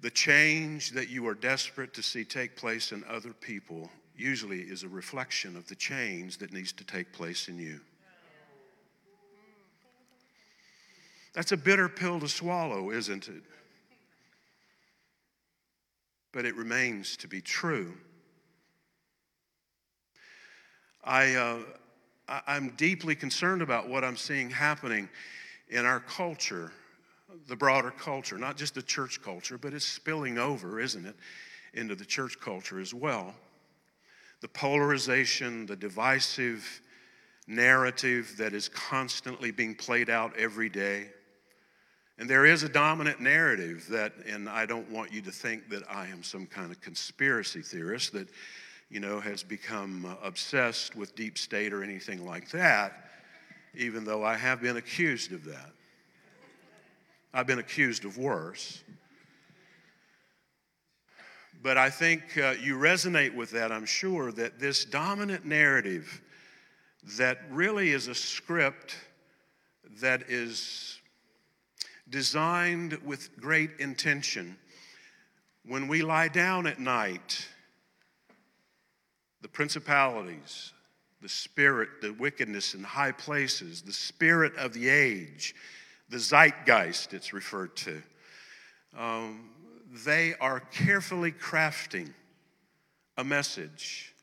The 0.00 0.10
change 0.10 0.90
that 0.92 1.08
you 1.08 1.26
are 1.28 1.34
desperate 1.34 1.94
to 1.94 2.02
see 2.02 2.24
take 2.24 2.56
place 2.56 2.92
in 2.92 3.04
other 3.08 3.32
people 3.32 3.90
usually 4.16 4.60
is 4.60 4.82
a 4.82 4.88
reflection 4.88 5.56
of 5.56 5.66
the 5.68 5.74
change 5.76 6.38
that 6.38 6.52
needs 6.52 6.72
to 6.72 6.84
take 6.84 7.12
place 7.12 7.48
in 7.48 7.58
you. 7.58 7.80
That's 11.34 11.52
a 11.52 11.56
bitter 11.56 11.88
pill 11.88 12.18
to 12.20 12.28
swallow, 12.28 12.90
isn't 12.90 13.28
it? 13.28 13.42
But 16.32 16.44
it 16.44 16.56
remains 16.56 17.16
to 17.18 17.28
be 17.28 17.40
true. 17.40 17.94
I, 21.04 21.34
uh, 21.34 21.58
I'm 22.28 22.70
deeply 22.76 23.14
concerned 23.14 23.62
about 23.62 23.88
what 23.88 24.04
I'm 24.04 24.16
seeing 24.16 24.50
happening 24.50 25.08
in 25.68 25.86
our 25.86 26.00
culture 26.00 26.72
the 27.46 27.56
broader 27.56 27.90
culture, 27.90 28.38
not 28.38 28.56
just 28.56 28.74
the 28.74 28.82
church 28.82 29.22
culture, 29.22 29.58
but 29.58 29.74
it's 29.74 29.84
spilling 29.84 30.38
over, 30.38 30.80
isn't 30.80 31.06
it, 31.06 31.16
into 31.74 31.94
the 31.94 32.04
church 32.04 32.38
culture 32.40 32.80
as 32.80 32.94
well. 32.94 33.34
The 34.40 34.48
polarization, 34.48 35.66
the 35.66 35.76
divisive 35.76 36.80
narrative 37.46 38.34
that 38.38 38.52
is 38.54 38.68
constantly 38.68 39.50
being 39.50 39.74
played 39.74 40.10
out 40.10 40.36
every 40.36 40.68
day. 40.68 41.08
And 42.18 42.28
there 42.28 42.46
is 42.46 42.62
a 42.62 42.68
dominant 42.68 43.20
narrative 43.20 43.86
that, 43.90 44.12
and 44.26 44.48
I 44.48 44.66
don't 44.66 44.90
want 44.90 45.12
you 45.12 45.20
to 45.22 45.30
think 45.30 45.68
that 45.70 45.82
I 45.88 46.08
am 46.08 46.22
some 46.22 46.46
kind 46.46 46.70
of 46.70 46.80
conspiracy 46.80 47.62
theorist 47.62 48.12
that, 48.12 48.28
you 48.90 49.00
know, 49.00 49.20
has 49.20 49.42
become 49.42 50.16
obsessed 50.22 50.96
with 50.96 51.14
deep 51.14 51.36
state 51.36 51.72
or 51.72 51.82
anything 51.82 52.24
like 52.24 52.50
that, 52.50 53.10
even 53.74 54.04
though 54.04 54.24
I 54.24 54.34
have 54.36 54.62
been 54.62 54.76
accused 54.76 55.32
of 55.32 55.44
that. 55.44 55.72
I've 57.34 57.46
been 57.46 57.58
accused 57.58 58.04
of 58.04 58.16
worse. 58.16 58.82
But 61.62 61.76
I 61.76 61.90
think 61.90 62.38
uh, 62.38 62.54
you 62.60 62.76
resonate 62.76 63.34
with 63.34 63.50
that, 63.50 63.72
I'm 63.72 63.84
sure, 63.84 64.32
that 64.32 64.58
this 64.58 64.84
dominant 64.84 65.44
narrative 65.44 66.22
that 67.16 67.40
really 67.50 67.90
is 67.90 68.06
a 68.06 68.14
script 68.14 68.96
that 70.00 70.30
is 70.30 71.00
designed 72.08 72.94
with 73.04 73.38
great 73.38 73.70
intention. 73.78 74.56
When 75.66 75.88
we 75.88 76.02
lie 76.02 76.28
down 76.28 76.66
at 76.66 76.78
night, 76.78 77.46
the 79.42 79.48
principalities, 79.48 80.72
the 81.20 81.28
spirit, 81.28 81.88
the 82.00 82.12
wickedness 82.12 82.74
in 82.74 82.82
high 82.82 83.12
places, 83.12 83.82
the 83.82 83.92
spirit 83.92 84.54
of 84.56 84.72
the 84.72 84.88
age, 84.88 85.54
the 86.08 86.18
zeitgeist, 86.18 87.12
it's 87.12 87.32
referred 87.32 87.76
to. 87.76 88.02
Um, 88.96 89.50
they 90.04 90.34
are 90.40 90.60
carefully 90.60 91.32
crafting 91.32 92.12
a 93.16 93.24
message 93.24 94.14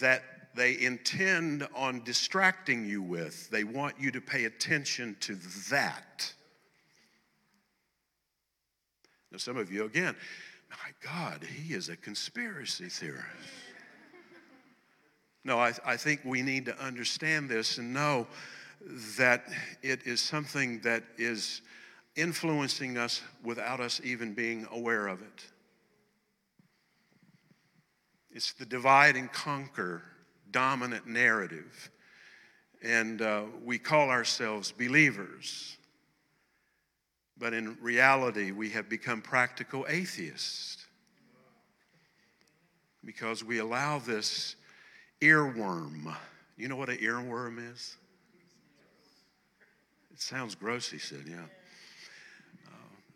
that 0.00 0.22
they 0.54 0.78
intend 0.80 1.66
on 1.74 2.02
distracting 2.04 2.84
you 2.84 3.02
with. 3.02 3.48
They 3.50 3.64
want 3.64 3.94
you 3.98 4.10
to 4.10 4.20
pay 4.20 4.44
attention 4.44 5.16
to 5.20 5.36
that. 5.70 6.32
Now, 9.30 9.38
some 9.38 9.56
of 9.56 9.72
you, 9.72 9.84
again, 9.84 10.14
my 10.70 10.90
God, 11.02 11.42
he 11.42 11.74
is 11.74 11.88
a 11.88 11.96
conspiracy 11.96 12.88
theorist. 12.88 13.26
No, 15.44 15.58
I, 15.58 15.72
I 15.84 15.96
think 15.96 16.20
we 16.24 16.42
need 16.42 16.66
to 16.66 16.78
understand 16.78 17.48
this 17.48 17.78
and 17.78 17.92
know 17.92 18.26
that 19.16 19.44
it 19.82 20.06
is 20.06 20.20
something 20.20 20.80
that 20.80 21.02
is 21.16 21.62
influencing 22.16 22.98
us 22.98 23.22
without 23.42 23.80
us 23.80 24.00
even 24.04 24.34
being 24.34 24.66
aware 24.70 25.06
of 25.06 25.20
it. 25.22 25.44
It's 28.30 28.52
the 28.52 28.66
divide 28.66 29.16
and 29.16 29.32
conquer 29.32 30.02
dominant 30.50 31.06
narrative. 31.06 31.90
And 32.82 33.22
uh, 33.22 33.44
we 33.64 33.78
call 33.78 34.10
ourselves 34.10 34.72
believers. 34.72 35.76
But 37.38 37.54
in 37.54 37.76
reality, 37.80 38.52
we 38.52 38.70
have 38.70 38.88
become 38.88 39.22
practical 39.22 39.84
atheists 39.88 40.86
because 43.04 43.42
we 43.42 43.58
allow 43.58 43.98
this 43.98 44.56
earworm. 45.22 46.14
You 46.56 46.68
know 46.68 46.76
what 46.76 46.90
an 46.90 46.98
earworm 46.98 47.72
is? 47.72 47.96
It 50.12 50.20
sounds 50.20 50.54
gross, 50.54 50.90
he 50.90 50.98
said, 50.98 51.24
yeah. 51.26 51.36
Uh, 52.66 52.70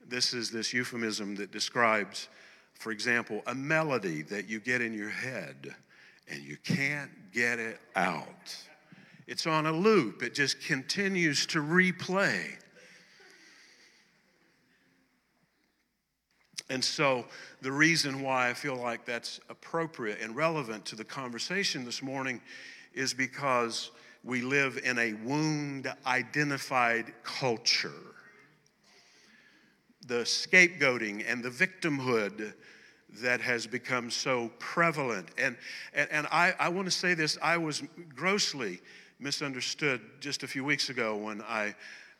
this 0.08 0.32
is 0.32 0.50
this 0.50 0.72
euphemism 0.72 1.36
that 1.36 1.52
describes 1.52 2.28
for 2.78 2.92
example, 2.92 3.42
a 3.46 3.54
melody 3.54 4.22
that 4.22 4.48
you 4.48 4.60
get 4.60 4.80
in 4.80 4.92
your 4.92 5.10
head 5.10 5.74
and 6.28 6.42
you 6.42 6.56
can't 6.58 7.10
get 7.32 7.58
it 7.58 7.80
out. 7.94 8.56
It's 9.26 9.46
on 9.46 9.66
a 9.66 9.72
loop, 9.72 10.22
it 10.22 10.34
just 10.34 10.60
continues 10.60 11.46
to 11.46 11.60
replay. 11.60 12.52
And 16.68 16.84
so, 16.84 17.24
the 17.62 17.70
reason 17.70 18.22
why 18.22 18.50
I 18.50 18.54
feel 18.54 18.76
like 18.76 19.04
that's 19.04 19.40
appropriate 19.48 20.20
and 20.20 20.34
relevant 20.34 20.84
to 20.86 20.96
the 20.96 21.04
conversation 21.04 21.84
this 21.84 22.02
morning 22.02 22.40
is 22.92 23.14
because 23.14 23.92
we 24.24 24.42
live 24.42 24.80
in 24.84 24.98
a 24.98 25.12
wound 25.12 25.92
identified 26.06 27.14
culture. 27.22 27.92
The 30.06 30.24
scapegoating 30.24 31.24
and 31.26 31.44
the 31.44 31.50
victimhood 31.50 32.54
that 33.22 33.40
has 33.40 33.66
become 33.66 34.10
so 34.10 34.50
prevalent. 34.58 35.28
And, 35.38 35.56
and, 35.94 36.10
and 36.10 36.26
I, 36.32 36.54
I 36.58 36.68
want 36.68 36.86
to 36.86 36.90
say 36.90 37.14
this 37.14 37.38
I 37.40 37.56
was 37.56 37.82
grossly 38.14 38.80
misunderstood 39.18 40.00
just 40.20 40.42
a 40.42 40.48
few 40.48 40.64
weeks 40.64 40.90
ago 40.90 41.16
when 41.16 41.40
I 41.42 41.74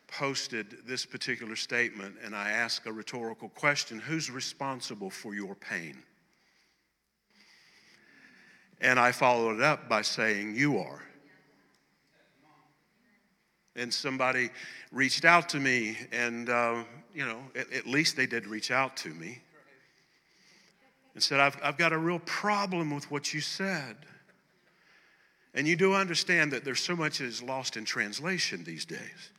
posted 0.09 0.79
this 0.87 1.05
particular 1.05 1.57
statement 1.57 2.17
and 2.25 2.35
I 2.35 2.51
asked 2.51 2.87
a 2.87 2.93
rhetorical 2.93 3.49
question 3.51 3.99
Who's 3.99 4.31
responsible 4.31 5.11
for 5.11 5.35
your 5.35 5.55
pain? 5.55 5.97
And 8.81 9.01
I 9.01 9.13
followed 9.13 9.57
it 9.57 9.63
up 9.63 9.89
by 9.89 10.03
saying, 10.03 10.55
You 10.55 10.79
are. 10.79 11.03
And 13.75 13.93
somebody 13.93 14.51
reached 14.91 15.25
out 15.25 15.51
to 15.51 15.61
me, 15.61 15.99
and, 16.11 16.49
uh, 16.49 16.85
you 17.15 17.27
know, 17.27 17.41
at, 17.55 17.71
at 17.73 17.87
least 17.87 18.17
they 18.17 18.27
did 18.27 18.47
reach 18.47 18.71
out 18.71 18.97
to 18.99 19.11
me 19.11 19.43
and 21.15 21.23
said, 21.23 21.41
I've, 21.41 21.59
I've 21.63 21.77
got 21.77 21.93
a 21.93 21.99
real 21.99 22.21
problem 22.21 22.95
with 22.95 23.11
what 23.11 23.35
you 23.35 23.41
said. 23.41 23.97
And 25.55 25.67
you 25.67 25.75
do 25.75 25.95
understand 25.95 26.53
that 26.53 26.65
there's 26.65 26.81
so 26.81 26.95
much 26.95 27.19
that 27.19 27.25
is 27.25 27.43
lost 27.43 27.79
in 27.79 27.87
translation 27.87 28.65
these 28.65 28.85
days. 28.85 29.31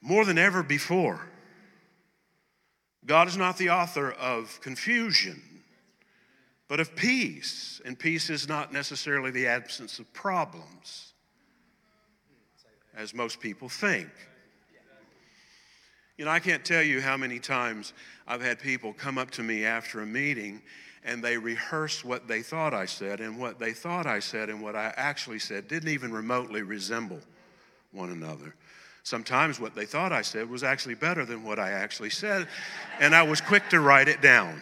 More 0.00 0.24
than 0.24 0.38
ever 0.38 0.62
before, 0.62 1.20
God 3.04 3.26
is 3.28 3.36
not 3.36 3.58
the 3.58 3.70
author 3.70 4.12
of 4.12 4.60
confusion, 4.60 5.42
but 6.68 6.78
of 6.78 6.94
peace. 6.94 7.80
And 7.84 7.98
peace 7.98 8.30
is 8.30 8.48
not 8.48 8.72
necessarily 8.72 9.30
the 9.30 9.46
absence 9.46 9.98
of 9.98 10.12
problems, 10.12 11.12
as 12.96 13.14
most 13.14 13.40
people 13.40 13.68
think. 13.68 14.08
You 16.16 16.24
know, 16.24 16.30
I 16.32 16.40
can't 16.40 16.64
tell 16.64 16.82
you 16.82 17.00
how 17.00 17.16
many 17.16 17.38
times 17.38 17.92
I've 18.26 18.42
had 18.42 18.58
people 18.58 18.92
come 18.92 19.18
up 19.18 19.30
to 19.32 19.42
me 19.42 19.64
after 19.64 20.00
a 20.00 20.06
meeting 20.06 20.60
and 21.04 21.22
they 21.22 21.38
rehearse 21.38 22.04
what 22.04 22.26
they 22.26 22.42
thought 22.42 22.74
I 22.74 22.84
said, 22.84 23.20
and 23.20 23.38
what 23.38 23.58
they 23.58 23.72
thought 23.72 24.06
I 24.06 24.18
said 24.18 24.50
and 24.50 24.60
what 24.60 24.76
I 24.76 24.92
actually 24.96 25.38
said 25.38 25.68
didn't 25.68 25.88
even 25.88 26.12
remotely 26.12 26.62
resemble 26.62 27.20
one 27.92 28.10
another. 28.10 28.54
Sometimes 29.02 29.58
what 29.58 29.74
they 29.74 29.86
thought 29.86 30.12
I 30.12 30.22
said 30.22 30.50
was 30.50 30.62
actually 30.62 30.94
better 30.94 31.24
than 31.24 31.42
what 31.42 31.58
I 31.58 31.70
actually 31.70 32.10
said, 32.10 32.46
and 33.00 33.14
I 33.14 33.22
was 33.22 33.40
quick 33.40 33.68
to 33.70 33.80
write 33.80 34.08
it 34.08 34.20
down. 34.20 34.60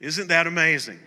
Isn't 0.00 0.28
that 0.28 0.46
amazing? 0.46 0.98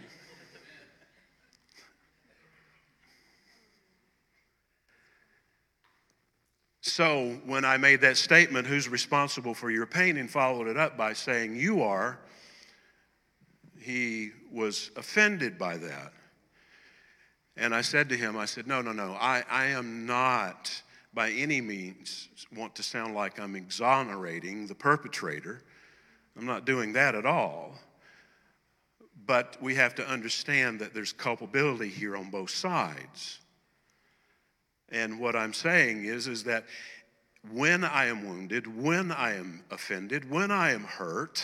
So 6.81 7.39
when 7.45 7.65
I 7.65 7.77
made 7.77 8.01
that 8.01 8.17
statement, 8.17 8.67
who's 8.67 8.87
responsible 8.87 9.55
for 9.55 9.71
your 9.71 9.87
pain, 9.87 10.15
and 10.17 10.29
followed 10.29 10.67
it 10.67 10.77
up 10.77 10.95
by 10.95 11.13
saying, 11.13 11.55
You 11.55 11.81
are, 11.81 12.19
he 13.79 14.29
was 14.51 14.91
offended 14.95 15.57
by 15.57 15.77
that. 15.77 16.13
And 17.55 17.73
I 17.73 17.81
said 17.81 18.09
to 18.09 18.17
him, 18.17 18.37
I 18.37 18.45
said, 18.45 18.67
No, 18.67 18.81
no, 18.81 18.91
no, 18.91 19.13
I, 19.13 19.43
I 19.49 19.65
am 19.65 20.05
not 20.05 20.81
by 21.13 21.29
any 21.31 21.61
means 21.61 22.29
want 22.55 22.75
to 22.75 22.83
sound 22.83 23.15
like 23.15 23.39
I'm 23.39 23.55
exonerating 23.55 24.67
the 24.67 24.75
perpetrator. 24.75 25.61
I'm 26.37 26.45
not 26.45 26.65
doing 26.65 26.93
that 26.93 27.15
at 27.15 27.25
all. 27.25 27.75
But 29.25 29.57
we 29.61 29.75
have 29.75 29.95
to 29.95 30.07
understand 30.07 30.79
that 30.81 30.93
there's 30.93 31.13
culpability 31.13 31.89
here 31.89 32.15
on 32.15 32.29
both 32.29 32.49
sides. 32.49 33.39
And 34.89 35.19
what 35.19 35.35
I'm 35.35 35.53
saying 35.53 36.05
is, 36.05 36.27
is 36.27 36.43
that 36.43 36.65
when 37.51 37.83
I 37.83 38.05
am 38.05 38.27
wounded, 38.27 38.81
when 38.81 39.11
I 39.11 39.35
am 39.35 39.63
offended, 39.71 40.29
when 40.29 40.51
I 40.51 40.71
am 40.71 40.83
hurt, 40.83 41.43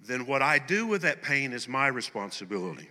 then 0.00 0.26
what 0.26 0.42
I 0.42 0.58
do 0.58 0.86
with 0.86 1.02
that 1.02 1.22
pain 1.22 1.52
is 1.52 1.68
my 1.68 1.86
responsibility. 1.88 2.88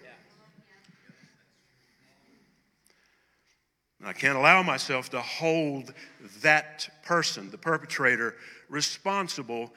I 4.04 4.14
can't 4.14 4.38
allow 4.38 4.62
myself 4.62 5.10
to 5.10 5.22
hold 5.22 5.94
that 6.42 6.88
person, 7.04 7.50
the 7.50 7.58
perpetrator, 7.58 8.36
responsible 8.70 9.74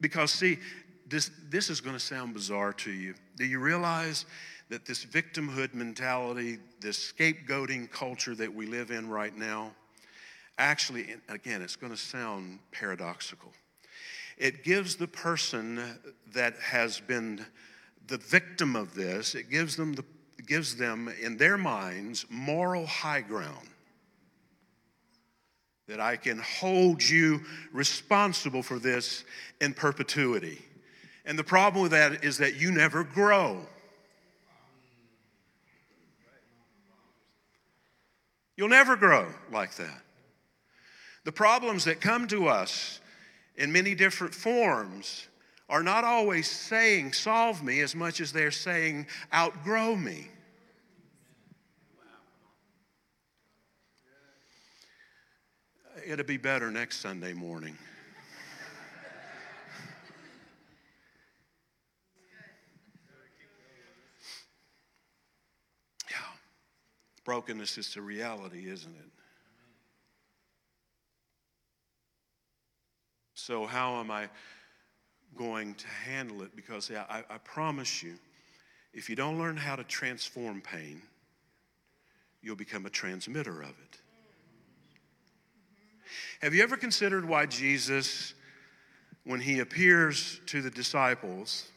because, 0.00 0.32
see, 0.32 0.58
this, 1.06 1.30
this 1.48 1.70
is 1.70 1.80
going 1.80 1.94
to 1.94 2.00
sound 2.00 2.34
bizarre 2.34 2.72
to 2.72 2.90
you. 2.90 3.14
Do 3.36 3.44
you 3.44 3.60
realize 3.60 4.26
that 4.70 4.86
this 4.86 5.04
victimhood 5.04 5.74
mentality, 5.74 6.58
this 6.80 7.12
scapegoating 7.12 7.90
culture 7.90 8.34
that 8.34 8.52
we 8.52 8.66
live 8.66 8.90
in 8.90 9.08
right 9.08 9.36
now, 9.36 9.72
actually, 10.58 11.14
again, 11.28 11.62
it's 11.62 11.76
going 11.76 11.92
to 11.92 11.98
sound 11.98 12.58
paradoxical. 12.72 13.52
It 14.36 14.64
gives 14.64 14.96
the 14.96 15.06
person 15.06 15.80
that 16.32 16.54
has 16.58 16.98
been 17.00 17.44
the 18.06 18.18
victim 18.18 18.74
of 18.74 18.94
this, 18.94 19.34
it 19.34 19.48
gives 19.48 19.76
them, 19.76 19.92
the, 19.92 20.04
gives 20.46 20.76
them 20.76 21.12
in 21.20 21.36
their 21.36 21.58
minds 21.58 22.26
moral 22.30 22.86
high 22.86 23.20
ground. 23.20 23.68
That 25.86 26.00
I 26.00 26.16
can 26.16 26.38
hold 26.38 27.02
you 27.02 27.42
responsible 27.72 28.62
for 28.62 28.78
this 28.78 29.24
in 29.60 29.74
perpetuity. 29.74 30.62
And 31.26 31.38
the 31.38 31.44
problem 31.44 31.82
with 31.82 31.92
that 31.92 32.24
is 32.24 32.38
that 32.38 32.56
you 32.56 32.70
never 32.70 33.04
grow. 33.04 33.66
You'll 38.56 38.68
never 38.68 38.96
grow 38.96 39.26
like 39.52 39.74
that. 39.76 40.02
The 41.24 41.32
problems 41.32 41.84
that 41.84 42.00
come 42.00 42.26
to 42.28 42.48
us 42.48 43.00
in 43.56 43.72
many 43.72 43.94
different 43.94 44.34
forms 44.34 45.28
are 45.68 45.82
not 45.82 46.04
always 46.04 46.50
saying, 46.50 47.14
solve 47.14 47.62
me, 47.62 47.80
as 47.80 47.94
much 47.94 48.20
as 48.20 48.32
they're 48.32 48.50
saying, 48.50 49.06
outgrow 49.32 49.96
me. 49.96 50.28
It'll 56.06 56.24
be 56.24 56.36
better 56.36 56.70
next 56.70 57.00
Sunday 57.00 57.32
morning. 57.32 57.78
Yeah. 66.10 66.16
Brokenness 67.24 67.78
is 67.78 67.96
a 67.96 68.02
reality, 68.02 68.68
isn't 68.68 68.94
it? 68.94 69.10
So, 73.34 73.64
how 73.64 74.00
am 74.00 74.10
I 74.10 74.28
going 75.36 75.74
to 75.74 75.86
handle 75.86 76.42
it? 76.42 76.54
Because 76.54 76.90
I, 76.90 77.24
I 77.30 77.38
promise 77.38 78.02
you, 78.02 78.14
if 78.92 79.08
you 79.08 79.16
don't 79.16 79.38
learn 79.38 79.56
how 79.56 79.74
to 79.74 79.84
transform 79.84 80.60
pain, 80.60 81.00
you'll 82.42 82.56
become 82.56 82.84
a 82.84 82.90
transmitter 82.90 83.62
of 83.62 83.70
it. 83.70 84.00
Have 86.42 86.54
you 86.54 86.62
ever 86.62 86.76
considered 86.76 87.24
why 87.24 87.46
Jesus, 87.46 88.34
when 89.24 89.40
he 89.40 89.60
appears 89.60 90.40
to 90.46 90.62
the 90.62 90.70
disciples 90.70 91.68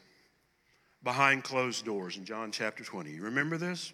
behind 1.02 1.44
closed 1.44 1.84
doors 1.84 2.16
in 2.16 2.24
John 2.24 2.50
chapter 2.50 2.84
20, 2.84 3.10
you 3.10 3.22
remember 3.22 3.56
this? 3.56 3.92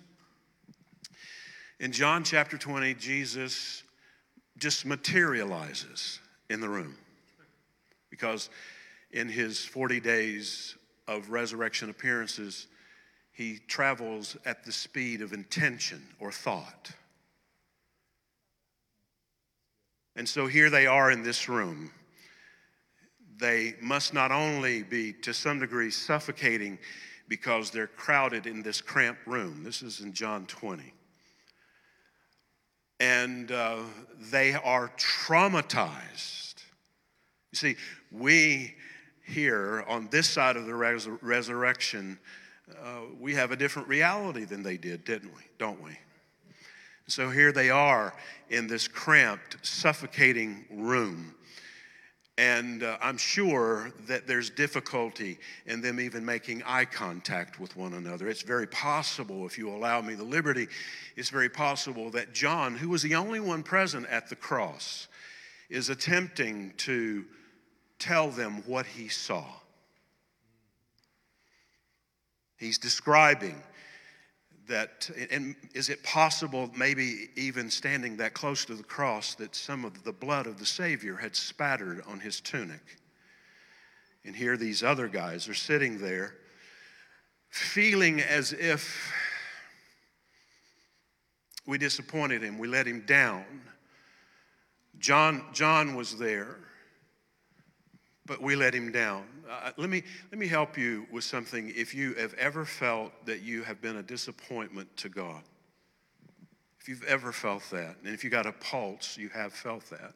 In 1.81 1.93
John 1.93 2.25
chapter 2.25 2.57
20, 2.57 2.95
Jesus 2.95 3.83
just 4.59 4.87
materializes 4.87 6.21
in 6.49 6.61
the 6.61 6.69
room 6.69 6.97
because 8.11 8.49
in 9.11 9.29
his 9.29 9.65
40 9.65 10.01
days 10.01 10.77
of 11.09 11.31
resurrection 11.31 11.91
appearances, 11.91 12.69
he 13.33 13.59
travels 13.67 14.37
at 14.47 14.65
the 14.65 14.73
speed 14.73 15.21
of 15.21 15.33
intention 15.33 16.03
or 16.21 16.31
thought. 16.31 16.93
And 20.17 20.29
so 20.29 20.47
here 20.47 20.71
they 20.71 20.87
are 20.87 21.11
in 21.11 21.23
this 21.23 21.49
room. 21.49 21.91
They 23.39 23.75
must 23.81 24.15
not 24.15 24.31
only 24.31 24.83
be, 24.83 25.13
to 25.23 25.35
some 25.35 25.59
degree, 25.59 25.91
suffocating 25.91 26.79
because 27.29 27.71
they're 27.71 27.89
crowded 27.89 28.47
in 28.47 28.63
this 28.63 28.81
cramped 28.81 29.27
room. 29.27 29.65
This 29.65 29.83
is 29.83 30.01
in 30.01 30.13
John 30.13 30.47
20. 30.47 30.93
and 33.01 33.51
uh, 33.51 33.79
they 34.31 34.55
are 34.55 34.91
traumatized. 34.97 36.55
You 37.53 37.57
see, 37.57 37.77
we 38.11 38.75
here 39.27 39.85
on 39.89 40.09
this 40.11 40.29
side 40.29 40.57
of 40.57 40.67
the 40.67 40.75
res- 40.75 41.09
resurrection, 41.09 42.19
uh, 42.83 43.01
we 43.19 43.35
have 43.35 43.51
a 43.51 43.57
different 43.57 43.89
reality 43.89 44.45
than 44.45 44.63
they 44.63 44.77
did, 44.77 45.05
didn't 45.05 45.35
we? 45.35 45.43
Don't 45.59 45.83
we? 45.83 45.99
So 47.07 47.29
here 47.29 47.53
they 47.53 47.71
are 47.71 48.15
in 48.49 48.67
this 48.67 48.89
cramped, 48.89 49.65
suffocating 49.65 50.65
room. 50.71 51.35
And 52.37 52.83
uh, 52.83 52.97
I'm 53.01 53.19
sure 53.19 53.93
that 54.09 54.27
there's 54.27 54.51
difficulty 54.51 55.39
in 55.67 55.81
them 55.81 56.01
even 56.01 56.25
making 56.25 56.63
eye 56.65 56.87
contact 56.87 57.61
with 57.61 57.77
one 57.77 57.95
another. 57.95 58.29
It's 58.29 58.43
very 58.43 58.67
possible, 58.67 59.47
if 59.47 59.57
you 59.57 59.71
allow 59.71 60.01
me 60.01 60.15
the 60.15 60.25
liberty, 60.25 60.67
it's 61.15 61.29
very 61.29 61.49
possible 61.49 62.11
that 62.11 62.33
John, 62.33 62.75
who 62.75 62.89
was 62.89 63.03
the 63.03 63.15
only 63.15 63.39
one 63.39 63.63
present 63.63 64.07
at 64.09 64.29
the 64.29 64.37
cross, 64.37 65.07
is 65.71 65.91
attempting 65.91 66.73
to 66.79 67.25
tell 68.01 68.31
them 68.31 68.65
what 68.67 68.87
he 68.87 69.09
saw. 69.09 69.47
He's 72.57 72.79
describing 72.79 73.63
that, 74.69 75.11
and 75.31 75.55
is 75.75 75.89
it 75.89 76.03
possible, 76.03 76.71
maybe 76.77 77.29
even 77.37 77.71
standing 77.71 78.17
that 78.17 78.35
close 78.35 78.65
to 78.67 78.75
the 78.75 78.83
cross, 78.83 79.35
that 79.35 79.55
some 79.55 79.85
of 79.85 80.05
the 80.05 80.13
blood 80.13 80.47
of 80.47 80.59
the 80.59 80.67
Savior 80.67 81.17
had 81.17 81.37
spattered 81.37 82.03
on 82.07 82.21
his 82.21 82.41
tunic? 82.41 82.99
And 84.25 84.35
here 84.35 84.57
these 84.57 84.83
other 84.83 85.09
guys 85.09 85.49
are 85.49 85.55
sitting 85.55 85.99
there, 85.99 86.35
feeling 87.51 88.21
as 88.21 88.53
if 88.53 89.13
we 91.67 91.79
disappointed 91.79 92.43
him, 92.43 92.59
we 92.59 92.69
let 92.69 92.87
him 92.87 93.05
down. 93.07 93.45
John, 94.99 95.45
John 95.53 95.95
was 95.95 96.19
there 96.19 96.57
but 98.27 98.41
we 98.41 98.57
let 98.57 98.75
him 98.75 98.91
down. 98.91 99.25
Uh, 99.49 99.71
let, 99.77 99.91
me, 99.91 100.03
let 100.31 100.39
me 100.39 100.47
help 100.47 100.79
you 100.79 101.07
with 101.11 101.25
something 101.25 101.73
if 101.77 101.95
you 101.95 102.15
have 102.15 102.35
ever 102.35 102.65
felt 102.65 103.13
that 103.27 103.43
you 103.43 103.63
have 103.63 103.81
been 103.81 103.97
a 103.97 104.03
disappointment 104.03 104.95
to 104.97 105.09
God. 105.09 105.43
If 106.81 106.89
you've 106.89 107.05
ever 107.05 107.33
felt 107.33 107.63
that, 107.71 107.97
and 108.05 108.15
if 108.15 108.25
you 108.25 108.31
got 108.31 108.47
a 108.47 108.53
pulse, 108.53 109.17
you 109.17 109.29
have 109.31 109.53
felt 109.53 109.89
that. 109.91 110.13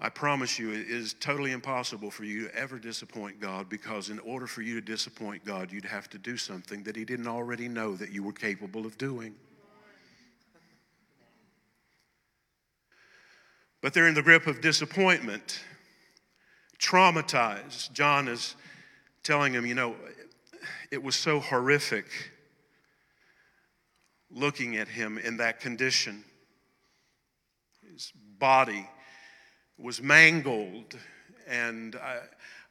I 0.00 0.08
promise 0.08 0.60
you, 0.60 0.70
it 0.70 0.88
is 0.88 1.14
totally 1.14 1.50
impossible 1.50 2.12
for 2.12 2.22
you 2.22 2.46
to 2.46 2.54
ever 2.54 2.78
disappoint 2.78 3.40
God 3.40 3.68
because, 3.68 4.10
in 4.10 4.20
order 4.20 4.46
for 4.46 4.62
you 4.62 4.74
to 4.74 4.80
disappoint 4.80 5.44
God, 5.44 5.72
you'd 5.72 5.84
have 5.84 6.08
to 6.10 6.18
do 6.18 6.36
something 6.36 6.84
that 6.84 6.94
He 6.94 7.04
didn't 7.04 7.26
already 7.26 7.68
know 7.68 7.96
that 7.96 8.12
you 8.12 8.22
were 8.22 8.32
capable 8.32 8.86
of 8.86 8.96
doing. 8.96 9.34
But 13.80 13.94
they're 13.94 14.08
in 14.08 14.14
the 14.14 14.22
grip 14.22 14.46
of 14.46 14.60
disappointment, 14.60 15.60
traumatized. 16.78 17.92
John 17.92 18.28
is 18.28 18.56
telling 19.22 19.52
him, 19.52 19.66
you 19.66 19.74
know, 19.74 19.94
it 20.90 21.02
was 21.02 21.16
so 21.16 21.40
horrific 21.40 22.06
looking 24.30 24.76
at 24.76 24.88
him 24.88 25.18
in 25.18 25.36
that 25.38 25.60
condition. 25.60 26.24
His 27.92 28.12
body 28.38 28.88
was 29.78 30.02
mangled, 30.02 30.98
and 31.46 31.96
I, 31.96 32.18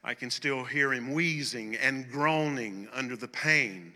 I 0.04 0.14
can 0.14 0.30
still 0.30 0.64
hear 0.64 0.94
him 0.94 1.14
wheezing 1.14 1.76
and 1.76 2.10
groaning 2.12 2.88
under 2.94 3.16
the 3.16 3.28
pain 3.28 3.94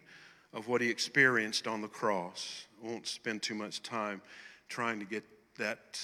of 0.53 0.67
what 0.67 0.81
he 0.81 0.89
experienced 0.89 1.67
on 1.67 1.81
the 1.81 1.87
cross. 1.87 2.65
I 2.83 2.87
won't 2.87 3.07
spend 3.07 3.41
too 3.41 3.55
much 3.55 3.83
time 3.83 4.21
trying 4.69 4.99
to 4.99 5.05
get 5.05 5.23
that 5.57 6.01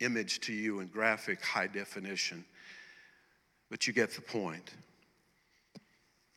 image 0.00 0.40
to 0.40 0.52
you 0.52 0.80
in 0.80 0.88
graphic 0.88 1.42
high 1.42 1.66
definition, 1.66 2.44
but 3.70 3.86
you 3.86 3.92
get 3.92 4.10
the 4.10 4.20
point. 4.20 4.74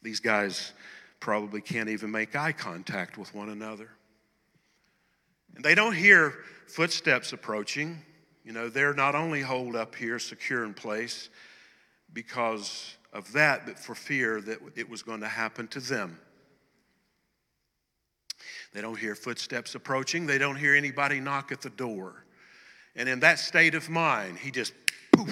These 0.01 0.19
guys 0.19 0.73
probably 1.19 1.61
can't 1.61 1.89
even 1.89 2.11
make 2.11 2.35
eye 2.35 2.53
contact 2.53 3.17
with 3.17 3.33
one 3.35 3.49
another. 3.49 3.89
And 5.55 5.63
they 5.63 5.75
don't 5.75 5.95
hear 5.95 6.35
footsteps 6.67 7.33
approaching. 7.33 8.01
You 8.45 8.53
know, 8.53 8.69
they're 8.69 8.93
not 8.93 9.15
only 9.15 9.41
holed 9.41 9.75
up 9.75 9.95
here, 9.95 10.19
secure 10.19 10.63
in 10.63 10.73
place, 10.73 11.29
because 12.13 12.95
of 13.11 13.31
that, 13.33 13.65
but 13.65 13.77
for 13.77 13.95
fear 13.95 14.39
that 14.41 14.59
it 14.75 14.89
was 14.89 15.03
going 15.03 15.19
to 15.19 15.27
happen 15.27 15.67
to 15.69 15.79
them. 15.79 16.19
They 18.73 18.81
don't 18.81 18.97
hear 18.97 19.15
footsteps 19.15 19.75
approaching. 19.75 20.25
They 20.25 20.37
don't 20.37 20.55
hear 20.55 20.75
anybody 20.75 21.19
knock 21.19 21.51
at 21.51 21.61
the 21.61 21.71
door. 21.71 22.23
And 22.95 23.07
in 23.07 23.19
that 23.21 23.39
state 23.39 23.75
of 23.75 23.89
mind, 23.89 24.37
he 24.37 24.51
just, 24.51 24.73
poof, 25.11 25.31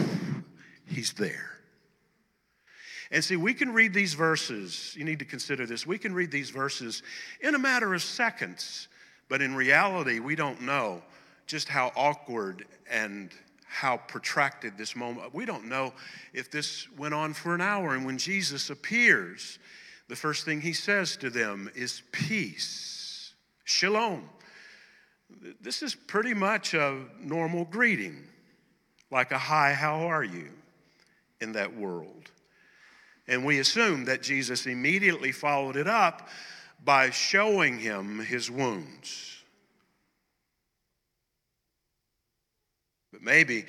he's 0.86 1.14
there. 1.14 1.52
And 3.12 3.24
see, 3.24 3.38
we 3.38 3.54
can 3.54 3.74
read 3.74 3.94
these 3.94 4.14
verses, 4.14 4.94
you 4.98 5.06
need 5.06 5.20
to 5.20 5.26
consider 5.26 5.66
this. 5.66 5.88
We 5.88 5.98
can 5.98 6.14
read 6.14 6.30
these 6.30 6.50
verses 6.50 7.04
in 7.42 7.56
a 7.56 7.60
matter 7.60 7.94
of 7.94 8.04
seconds, 8.04 8.90
but 9.30 9.42
in 9.42 9.56
reality, 9.56 10.20
we 10.20 10.36
don't 10.36 10.62
know 10.62 11.02
just 11.46 11.70
how 11.70 11.92
awkward 11.96 12.66
and 12.92 13.32
how 13.66 13.98
protracted 13.98 14.78
this 14.78 14.96
moment. 14.96 15.34
We 15.34 15.46
don't 15.46 15.66
know 15.66 15.94
if 16.34 16.52
this 16.52 16.88
went 16.98 17.14
on 17.14 17.34
for 17.34 17.54
an 17.56 17.62
hour. 17.62 17.94
And 17.94 18.06
when 18.06 18.18
Jesus 18.18 18.70
appears, 18.70 19.60
the 20.08 20.16
first 20.16 20.46
thing 20.46 20.62
he 20.62 20.74
says 20.74 21.18
to 21.18 21.30
them 21.30 21.70
is 21.76 22.02
peace, 22.12 23.34
shalom. 23.66 24.30
This 25.62 25.82
is 25.82 25.96
pretty 25.96 26.34
much 26.34 26.74
a 26.74 27.04
normal 27.20 27.66
greeting, 27.66 28.24
like 29.12 29.32
a 29.32 29.38
hi, 29.38 29.74
how 29.74 30.08
are 30.08 30.24
you 30.24 30.50
in 31.42 31.52
that 31.54 31.76
world. 31.76 32.32
And 33.28 33.46
we 33.46 33.60
assume 33.60 34.06
that 34.06 34.22
Jesus 34.22 34.66
immediately 34.66 35.32
followed 35.32 35.76
it 35.76 35.88
up 35.88 36.30
by 36.84 37.10
showing 37.10 37.80
him 37.80 38.20
his 38.20 38.50
wounds. 38.50 39.44
But 43.12 43.22
maybe 43.22 43.66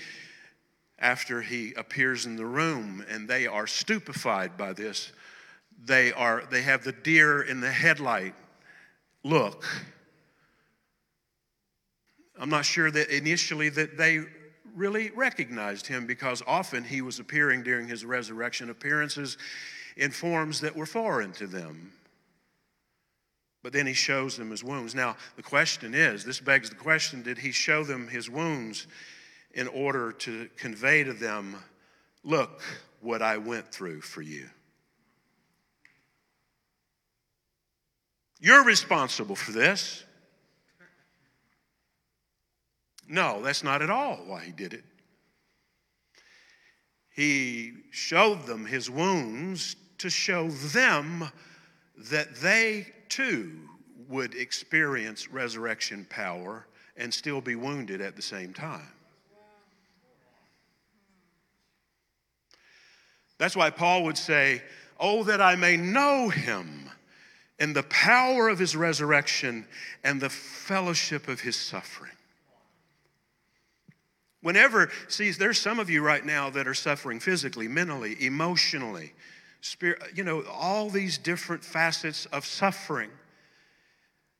after 0.99 1.41
he 1.41 1.73
appears 1.75 2.27
in 2.27 2.37
the 2.37 2.47
room 2.47 3.05
and 3.09 3.29
they 3.29 3.47
are 3.47 3.67
stupefied 3.67 4.57
by 4.57 4.73
this, 4.73 5.13
they, 5.85 6.13
are, 6.13 6.45
they 6.51 6.63
have 6.63 6.85
the 6.85 6.93
deer 6.93 7.43
in 7.43 7.61
the 7.61 7.71
headlight 7.71 8.35
look 9.25 9.65
I'm 12.39 12.51
not 12.51 12.65
sure 12.65 12.91
that 12.91 13.11
initially 13.11 13.69
that 13.71 13.99
they 13.99 14.21
really 14.75 15.11
recognized 15.11 15.87
him 15.87 16.07
because 16.07 16.43
often 16.47 16.85
he 16.85 17.03
was 17.03 17.19
appearing 17.19 17.65
during 17.65 17.89
his 17.89 18.05
resurrection 18.05 18.71
appearances 18.71 19.37
in 19.97 20.13
forms 20.13 20.61
that 20.61 20.77
were 20.77 20.87
foreign 20.87 21.33
to 21.33 21.47
them. 21.47 21.93
But 23.63 23.73
then 23.73 23.87
he 23.87 23.93
shows 23.93 24.37
them 24.37 24.53
his 24.53 24.63
wounds. 24.63 24.95
Now, 24.95 25.17
the 25.37 25.43
question 25.43 25.95
is 25.95 26.25
this 26.25 26.39
begs 26.39 26.71
the 26.71 26.77
question 26.77 27.23
did 27.23 27.39
he 27.39 27.51
show 27.51 27.83
them 27.83 28.07
his 28.07 28.31
wounds 28.31 28.87
in 29.53 29.67
order 29.69 30.13
to 30.13 30.49
convey 30.57 31.03
to 31.03 31.13
them, 31.13 31.57
look 32.23 32.63
what 33.01 33.21
I 33.21 33.39
went 33.39 33.73
through 33.73 34.03
for 34.03 34.23
you? 34.23 34.49
You're 38.41 38.65
responsible 38.65 39.35
for 39.35 39.51
this. 39.51 40.05
No, 43.09 43.43
that's 43.43 43.65
not 43.65 43.81
at 43.81 43.91
all 43.91 44.17
why 44.27 44.45
he 44.45 44.53
did 44.53 44.75
it. 44.75 44.85
He 47.11 47.73
showed 47.91 48.47
them 48.47 48.67
his 48.67 48.91
wounds 48.91 49.75
to 49.99 50.11
show 50.11 50.49
them 50.49 51.31
that 51.97 52.37
they 52.37 52.87
too 53.09 53.59
would 54.09 54.35
experience 54.35 55.29
resurrection 55.29 56.07
power 56.09 56.67
and 56.97 57.13
still 57.13 57.41
be 57.41 57.57
wounded 57.57 58.01
at 58.01 58.15
the 58.15 58.23
same 58.23 58.53
time. 58.53 58.93
That's 63.39 63.57
why 63.57 63.71
Paul 63.71 64.05
would 64.05 64.19
say, 64.19 64.63
Oh, 65.01 65.23
that 65.25 65.41
I 65.41 65.55
may 65.55 65.77
know 65.77 66.29
him 66.29 66.91
and 67.59 67.75
the 67.75 67.85
power 67.85 68.49
of 68.49 68.59
his 68.59 68.77
resurrection 68.77 69.67
and 70.03 70.21
the 70.21 70.31
fellowship 70.31 71.29
of 71.29 71.41
his 71.41 71.57
suffering. 71.57 72.18
Whenever, 74.49 74.89
see, 75.09 75.31
there's 75.33 75.59
some 75.59 75.79
of 75.79 75.91
you 75.91 76.01
right 76.01 76.25
now 76.25 76.49
that 76.49 76.67
are 76.67 76.73
suffering 76.73 77.21
physically, 77.21 77.69
mentally, 77.69 78.17
emotionally, 78.25 79.13
spirit, 79.61 80.01
you 80.15 80.25
know, 80.25 80.43
all 80.51 80.89
these 80.89 81.19
different 81.19 81.63
facets 81.63 82.25
of 82.33 82.47
suffering. 82.47 83.11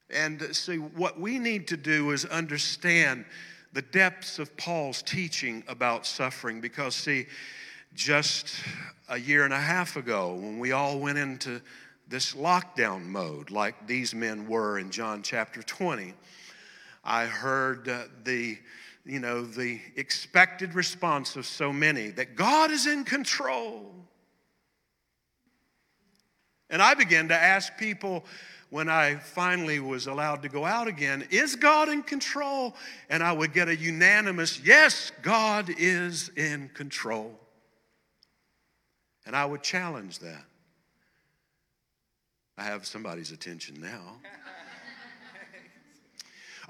And 0.09 0.41
see, 0.57 0.77
what 0.79 1.21
we 1.21 1.39
need 1.39 1.69
to 1.69 1.77
do 1.77 2.13
is 2.13 2.25
understand 2.25 3.27
the 3.75 3.83
depths 3.83 4.39
of 4.39 4.57
Paul's 4.57 5.03
teaching 5.03 5.63
about 5.69 6.07
suffering 6.07 6.63
because, 6.63 6.95
see, 6.95 7.27
just 7.95 8.55
a 9.11 9.19
year 9.19 9.45
and 9.45 9.53
a 9.53 9.61
half 9.61 9.97
ago, 9.97 10.33
when 10.33 10.59
we 10.59 10.73
all 10.73 10.99
went 10.99 11.19
into 11.19 11.61
this 12.09 12.33
lockdown 12.33 13.05
mode 13.05 13.51
like 13.51 13.87
these 13.87 14.15
men 14.15 14.49
were 14.49 14.79
in 14.79 14.91
John 14.91 15.21
chapter 15.21 15.63
20. 15.63 16.15
I 17.05 17.27
heard 17.27 17.91
uh, 17.91 18.05
the 18.25 18.57
you 19.09 19.19
know 19.19 19.45
the 19.45 19.81
expected 19.97 20.75
response 20.75 21.35
of 21.37 21.47
so 21.47 21.73
many 21.73 22.09
that 22.11 22.37
God 22.37 22.71
is 22.71 22.87
in 22.87 23.05
control. 23.05 23.95
And 26.71 26.83
I 26.83 26.95
began 26.95 27.29
to 27.29 27.35
ask 27.35 27.77
people 27.79 28.25
when 28.71 28.91
I 28.91 29.17
finally 29.17 29.81
was 29.81 30.07
allowed 30.07 30.43
to 30.43 30.51
go 30.51 30.67
out 30.67 30.89
again, 30.89 31.27
is 31.31 31.57
God 31.57 31.89
in 31.89 32.03
control? 32.03 32.77
And 33.09 33.23
I 33.23 33.33
would 33.33 33.55
get 33.55 33.69
a 33.69 33.75
unanimous, 33.75 34.61
yes, 34.61 35.11
God 35.23 35.71
is 35.79 36.29
in 36.37 36.69
control. 36.75 37.39
And 39.25 39.35
I 39.35 39.47
would 39.47 39.63
challenge 39.63 40.19
that. 40.19 40.45
I 42.59 42.65
have 42.65 42.87
somebody's 42.87 43.33
attention 43.33 43.81
now. 43.81 44.17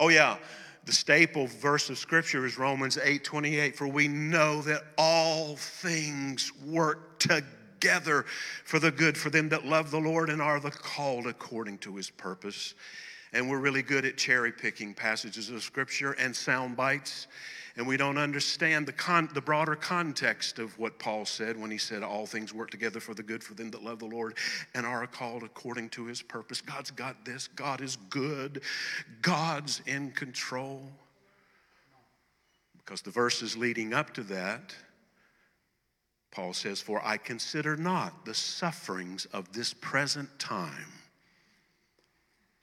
Oh, 0.01 0.11
yeah. 0.11 0.37
The 0.89 0.95
staple 0.95 1.47
verse 1.47 1.91
of 1.91 1.99
scripture 1.99 2.47
is 2.47 2.57
Romans 2.57 2.97
8 2.97 3.23
28. 3.23 3.77
For 3.77 3.87
we 3.87 4.09
know 4.09 4.63
that 4.63 4.85
all 4.97 5.55
things 5.57 6.51
work 6.65 7.19
together 7.19 8.25
for 8.65 8.79
the 8.79 8.91
good 8.91 9.19
for 9.19 9.29
them 9.29 9.51
that 9.51 9.67
love 9.67 9.91
the 9.91 10.01
Lord 10.01 10.31
and 10.31 10.41
are 10.41 10.59
the 10.59 10.71
called 10.71 11.27
according 11.27 11.77
to 11.81 11.97
his 11.97 12.09
purpose. 12.09 12.73
And 13.35 13.51
we're 13.51 13.59
really 13.59 13.83
good 13.83 14.07
at 14.07 14.17
cherry 14.17 14.51
picking 14.51 14.95
passages 14.95 15.51
of 15.51 15.63
scripture 15.63 16.13
and 16.13 16.35
sound 16.35 16.75
bites 16.75 17.27
and 17.79 17.87
we 17.87 17.97
don't 17.97 18.19
understand 18.19 18.87
the, 18.87 18.93
con- 18.93 19.31
the 19.35 19.41
broader 19.41 19.77
context 19.77 20.59
of 20.59 20.77
what 20.81 20.99
Paul 20.99 21.25
said 21.25 21.57
when 21.57 21.71
he 21.71 21.79
said, 21.79 22.03
All 22.03 22.27
things 22.27 22.53
work 22.53 22.71
together 22.71 22.99
for 22.99 23.15
the 23.15 23.23
good 23.23 23.43
for 23.43 23.55
them 23.55 23.71
that 23.71 23.85
love 23.85 24.01
the 24.01 24.05
Lord 24.05 24.35
and 24.75 24.85
are 24.85 25.07
called 25.07 25.45
according 25.45 25.91
to 25.91 26.05
his 26.07 26.21
purpose. 26.21 26.61
God's 26.61 26.91
got 26.91 27.25
this. 27.25 27.47
God 27.47 27.81
is 27.81 27.95
good. 28.11 28.63
God's 29.23 29.81
in 29.87 30.11
control. 30.11 30.83
Because 32.79 33.01
the 33.01 33.13
verses 33.13 33.57
leading 33.57 33.95
up 33.95 34.13
to 34.15 34.25
that, 34.25 34.75
Paul 36.33 36.55
says, 36.55 36.81
For 36.81 37.01
I 37.07 37.17
consider 37.17 37.77
not 37.77 38.25
the 38.25 38.35
sufferings 38.35 39.27
of 39.27 39.53
this 39.53 39.73
present 39.73 40.37
time 40.41 40.98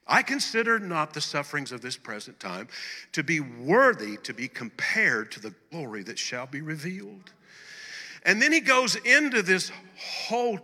I 0.08 0.22
consider 0.22 0.78
not 0.78 1.14
the 1.14 1.22
sufferings 1.22 1.72
of 1.72 1.82
this 1.82 1.98
present 1.98 2.40
time 2.40 2.68
to 3.14 3.24
be 3.24 3.40
worthy 3.40 4.18
to 4.18 4.34
be 4.34 4.48
compared 4.48 5.32
to 5.32 5.40
the 5.40 5.54
glory 5.72 6.04
that 6.04 6.20
shall 6.20 6.46
be 6.46 6.62
revealed. 6.62 7.32
And 8.24 8.42
then 8.42 8.52
he 8.52 8.60
goes 8.60 8.96
into 8.96 9.42
this 9.42 9.72
whole 9.98 10.60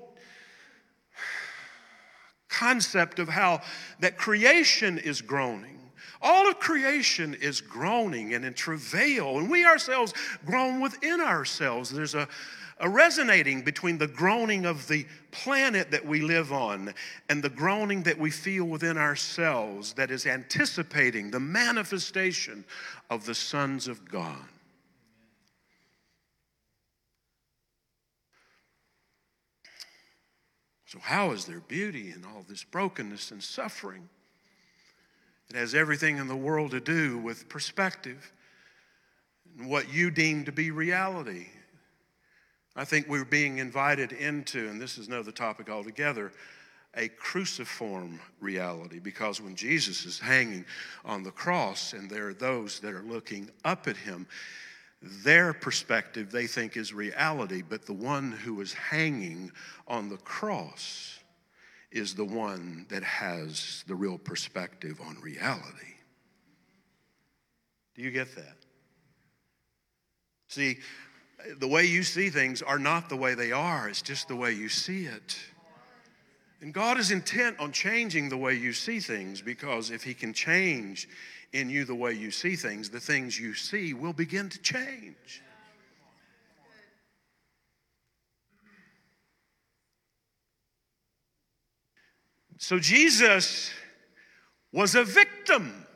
concept 2.49 3.17
of 3.19 3.29
how 3.29 3.61
that 3.99 4.17
creation 4.17 4.99
is 4.99 5.21
groaning. 5.21 5.79
All 6.21 6.47
of 6.47 6.59
creation 6.59 7.33
is 7.33 7.61
groaning 7.61 8.35
and 8.35 8.45
in 8.45 8.53
travail, 8.53 9.39
and 9.39 9.49
we 9.49 9.65
ourselves 9.65 10.13
groan 10.45 10.79
within 10.79 11.19
ourselves. 11.19 11.89
There's 11.89 12.13
a 12.13 12.27
a 12.81 12.89
resonating 12.89 13.61
between 13.61 13.99
the 13.99 14.07
groaning 14.07 14.65
of 14.65 14.87
the 14.87 15.05
planet 15.29 15.91
that 15.91 16.03
we 16.03 16.19
live 16.19 16.51
on 16.51 16.93
and 17.29 17.43
the 17.43 17.49
groaning 17.49 18.01
that 18.03 18.17
we 18.17 18.31
feel 18.31 18.65
within 18.65 18.97
ourselves 18.97 19.93
that 19.93 20.09
is 20.09 20.25
anticipating 20.25 21.29
the 21.29 21.39
manifestation 21.39 22.65
of 23.11 23.25
the 23.25 23.35
sons 23.35 23.87
of 23.87 24.09
God. 24.09 24.43
So, 30.87 30.97
how 30.99 31.31
is 31.31 31.45
there 31.45 31.61
beauty 31.61 32.11
in 32.11 32.25
all 32.25 32.43
this 32.49 32.63
brokenness 32.63 33.29
and 33.29 33.43
suffering? 33.43 34.09
It 35.51 35.55
has 35.55 35.75
everything 35.75 36.17
in 36.17 36.27
the 36.27 36.35
world 36.35 36.71
to 36.71 36.79
do 36.79 37.19
with 37.19 37.47
perspective 37.47 38.33
and 39.57 39.69
what 39.69 39.93
you 39.93 40.09
deem 40.09 40.45
to 40.45 40.51
be 40.51 40.71
reality. 40.71 41.47
I 42.75 42.85
think 42.85 43.07
we're 43.07 43.25
being 43.25 43.57
invited 43.57 44.13
into, 44.13 44.69
and 44.69 44.81
this 44.81 44.97
is 44.97 45.07
another 45.07 45.31
topic 45.31 45.69
altogether, 45.69 46.31
a 46.95 47.09
cruciform 47.09 48.19
reality 48.39 48.99
because 48.99 49.41
when 49.41 49.55
Jesus 49.55 50.05
is 50.05 50.19
hanging 50.19 50.65
on 51.05 51.23
the 51.23 51.31
cross 51.31 51.93
and 51.93 52.09
there 52.09 52.27
are 52.27 52.33
those 52.33 52.79
that 52.79 52.93
are 52.93 53.03
looking 53.03 53.49
up 53.63 53.87
at 53.87 53.97
him, 53.97 54.27
their 55.01 55.53
perspective 55.53 56.31
they 56.31 56.47
think 56.47 56.77
is 56.77 56.93
reality, 56.93 57.61
but 57.61 57.85
the 57.85 57.93
one 57.93 58.31
who 58.31 58.61
is 58.61 58.73
hanging 58.73 59.51
on 59.87 60.09
the 60.09 60.17
cross 60.17 61.19
is 61.91 62.13
the 62.13 62.25
one 62.25 62.85
that 62.89 63.03
has 63.03 63.83
the 63.87 63.95
real 63.95 64.17
perspective 64.17 65.01
on 65.05 65.19
reality. 65.21 65.95
Do 67.95 68.01
you 68.01 68.11
get 68.11 68.35
that? 68.35 68.55
See, 70.47 70.77
the 71.59 71.67
way 71.67 71.85
you 71.85 72.03
see 72.03 72.29
things 72.29 72.61
are 72.61 72.79
not 72.79 73.09
the 73.09 73.15
way 73.15 73.33
they 73.33 73.51
are, 73.51 73.89
it's 73.89 74.01
just 74.01 74.27
the 74.27 74.35
way 74.35 74.51
you 74.51 74.69
see 74.69 75.05
it. 75.05 75.37
And 76.61 76.73
God 76.73 76.99
is 76.99 77.11
intent 77.11 77.59
on 77.59 77.71
changing 77.71 78.29
the 78.29 78.37
way 78.37 78.53
you 78.53 78.71
see 78.73 78.99
things 78.99 79.41
because 79.41 79.89
if 79.89 80.03
He 80.03 80.13
can 80.13 80.33
change 80.33 81.07
in 81.53 81.69
you 81.69 81.85
the 81.85 81.95
way 81.95 82.13
you 82.13 82.31
see 82.31 82.55
things, 82.55 82.89
the 82.89 82.99
things 82.99 83.39
you 83.39 83.53
see 83.53 83.93
will 83.93 84.13
begin 84.13 84.49
to 84.49 84.59
change. 84.59 85.41
So 92.57 92.77
Jesus 92.77 93.71
was 94.71 94.93
a 94.93 95.03
victim, 95.03 95.87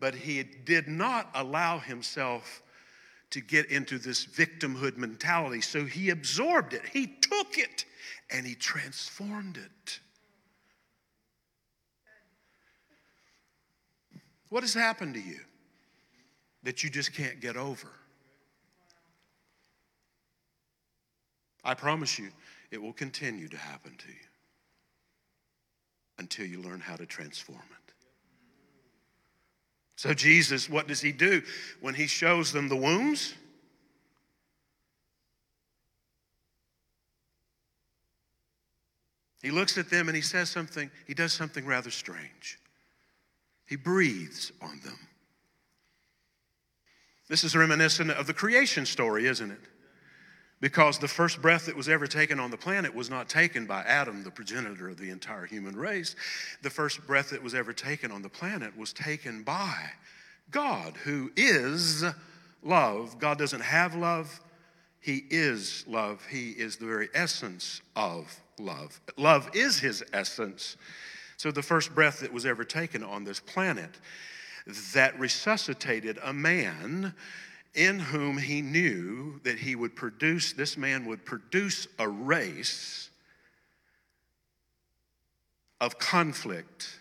but 0.00 0.12
he 0.12 0.42
did 0.42 0.88
not 0.88 1.30
allow 1.34 1.78
himself 1.78 2.62
to 3.30 3.40
get 3.40 3.66
into 3.66 3.98
this 3.98 4.26
victimhood 4.26 4.96
mentality. 4.96 5.60
So 5.60 5.84
he 5.84 6.10
absorbed 6.10 6.74
it, 6.74 6.82
he 6.92 7.06
took 7.06 7.58
it, 7.58 7.84
and 8.30 8.46
he 8.46 8.54
transformed 8.54 9.56
it. 9.56 10.00
What 14.48 14.64
has 14.64 14.74
happened 14.74 15.14
to 15.14 15.20
you 15.20 15.38
that 16.64 16.82
you 16.82 16.90
just 16.90 17.12
can't 17.14 17.40
get 17.40 17.56
over? 17.56 17.88
I 21.62 21.74
promise 21.74 22.18
you, 22.18 22.30
it 22.70 22.82
will 22.82 22.92
continue 22.92 23.48
to 23.48 23.56
happen 23.56 23.94
to 23.96 24.08
you 24.08 24.14
until 26.18 26.46
you 26.46 26.60
learn 26.62 26.80
how 26.80 26.96
to 26.96 27.06
transform 27.06 27.58
it. 27.58 27.89
So, 30.00 30.14
Jesus, 30.14 30.66
what 30.66 30.88
does 30.88 31.02
he 31.02 31.12
do 31.12 31.42
when 31.82 31.92
he 31.92 32.06
shows 32.06 32.52
them 32.52 32.70
the 32.70 32.74
wounds? 32.74 33.34
He 39.42 39.50
looks 39.50 39.76
at 39.76 39.90
them 39.90 40.08
and 40.08 40.16
he 40.16 40.22
says 40.22 40.48
something, 40.48 40.90
he 41.06 41.12
does 41.12 41.34
something 41.34 41.66
rather 41.66 41.90
strange. 41.90 42.58
He 43.66 43.76
breathes 43.76 44.52
on 44.62 44.80
them. 44.82 44.96
This 47.28 47.44
is 47.44 47.54
reminiscent 47.54 48.10
of 48.10 48.26
the 48.26 48.32
creation 48.32 48.86
story, 48.86 49.26
isn't 49.26 49.50
it? 49.50 49.60
Because 50.60 50.98
the 50.98 51.08
first 51.08 51.40
breath 51.40 51.66
that 51.66 51.76
was 51.76 51.88
ever 51.88 52.06
taken 52.06 52.38
on 52.38 52.50
the 52.50 52.56
planet 52.56 52.94
was 52.94 53.08
not 53.08 53.28
taken 53.28 53.66
by 53.66 53.80
Adam, 53.82 54.22
the 54.22 54.30
progenitor 54.30 54.88
of 54.88 54.98
the 54.98 55.10
entire 55.10 55.46
human 55.46 55.74
race. 55.74 56.14
The 56.62 56.70
first 56.70 57.06
breath 57.06 57.30
that 57.30 57.42
was 57.42 57.54
ever 57.54 57.72
taken 57.72 58.12
on 58.12 58.22
the 58.22 58.28
planet 58.28 58.76
was 58.76 58.92
taken 58.92 59.42
by 59.42 59.74
God, 60.50 60.96
who 61.04 61.30
is 61.36 62.04
love. 62.62 63.18
God 63.18 63.38
doesn't 63.38 63.62
have 63.62 63.94
love, 63.94 64.40
He 65.00 65.24
is 65.30 65.84
love. 65.88 66.26
He 66.30 66.50
is 66.50 66.76
the 66.76 66.86
very 66.86 67.08
essence 67.14 67.80
of 67.96 68.40
love. 68.58 69.00
Love 69.16 69.50
is 69.54 69.78
His 69.78 70.04
essence. 70.12 70.76
So, 71.38 71.50
the 71.50 71.62
first 71.62 71.94
breath 71.94 72.20
that 72.20 72.32
was 72.34 72.44
ever 72.44 72.64
taken 72.64 73.02
on 73.02 73.24
this 73.24 73.40
planet 73.40 73.98
that 74.92 75.18
resuscitated 75.18 76.18
a 76.22 76.34
man 76.34 77.14
in 77.74 77.98
whom 77.98 78.38
he 78.38 78.62
knew 78.62 79.40
that 79.44 79.58
he 79.58 79.76
would 79.76 79.94
produce, 79.94 80.52
this 80.52 80.76
man 80.76 81.06
would 81.06 81.24
produce 81.24 81.86
a 81.98 82.08
race 82.08 83.10
of 85.80 85.98
conflict 85.98 87.00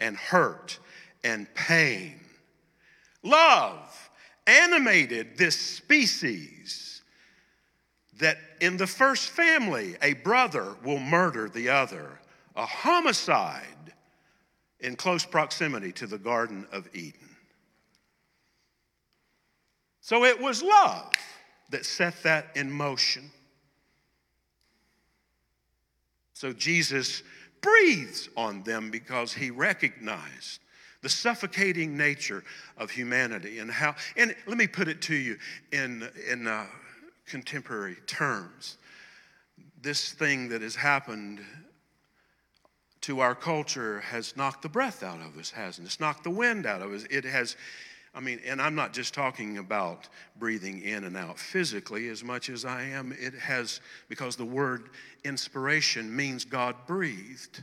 and 0.00 0.16
hurt 0.16 0.78
and 1.22 1.52
pain. 1.54 2.18
Love 3.22 4.10
animated 4.46 5.36
this 5.36 5.58
species 5.58 7.02
that 8.18 8.36
in 8.60 8.76
the 8.76 8.86
first 8.86 9.30
family, 9.30 9.96
a 10.02 10.14
brother 10.14 10.74
will 10.84 10.98
murder 10.98 11.48
the 11.48 11.68
other, 11.68 12.20
a 12.56 12.66
homicide 12.66 13.64
in 14.80 14.96
close 14.96 15.24
proximity 15.24 15.92
to 15.92 16.06
the 16.06 16.18
Garden 16.18 16.66
of 16.72 16.88
Eden. 16.94 17.19
So 20.10 20.24
it 20.24 20.40
was 20.40 20.60
love 20.60 21.12
that 21.70 21.86
set 21.86 22.20
that 22.24 22.48
in 22.56 22.68
motion. 22.68 23.30
So 26.32 26.52
Jesus 26.52 27.22
breathes 27.60 28.28
on 28.36 28.64
them 28.64 28.90
because 28.90 29.32
he 29.32 29.52
recognized 29.52 30.58
the 31.02 31.08
suffocating 31.08 31.96
nature 31.96 32.42
of 32.76 32.90
humanity 32.90 33.60
and 33.60 33.70
how 33.70 33.94
and 34.16 34.34
let 34.48 34.58
me 34.58 34.66
put 34.66 34.88
it 34.88 35.00
to 35.02 35.14
you 35.14 35.36
in 35.70 36.08
in 36.28 36.48
uh, 36.48 36.66
contemporary 37.24 37.98
terms 38.08 38.78
this 39.80 40.10
thing 40.10 40.48
that 40.48 40.60
has 40.60 40.74
happened 40.74 41.40
to 43.02 43.20
our 43.20 43.36
culture 43.36 44.00
has 44.00 44.36
knocked 44.36 44.62
the 44.62 44.68
breath 44.68 45.04
out 45.04 45.20
of 45.20 45.38
us 45.38 45.52
hasn't 45.52 45.86
it? 45.86 45.88
it's 45.88 46.00
knocked 46.00 46.24
the 46.24 46.30
wind 46.30 46.66
out 46.66 46.82
of 46.82 46.92
us 46.92 47.04
it 47.10 47.24
has 47.24 47.54
I 48.12 48.20
mean, 48.20 48.40
and 48.44 48.60
I'm 48.60 48.74
not 48.74 48.92
just 48.92 49.14
talking 49.14 49.58
about 49.58 50.08
breathing 50.36 50.82
in 50.82 51.04
and 51.04 51.16
out 51.16 51.38
physically 51.38 52.08
as 52.08 52.24
much 52.24 52.48
as 52.48 52.64
I 52.64 52.82
am, 52.82 53.14
it 53.18 53.34
has, 53.34 53.80
because 54.08 54.34
the 54.34 54.44
word 54.44 54.90
inspiration 55.24 56.14
means 56.14 56.44
God 56.44 56.74
breathed. 56.88 57.62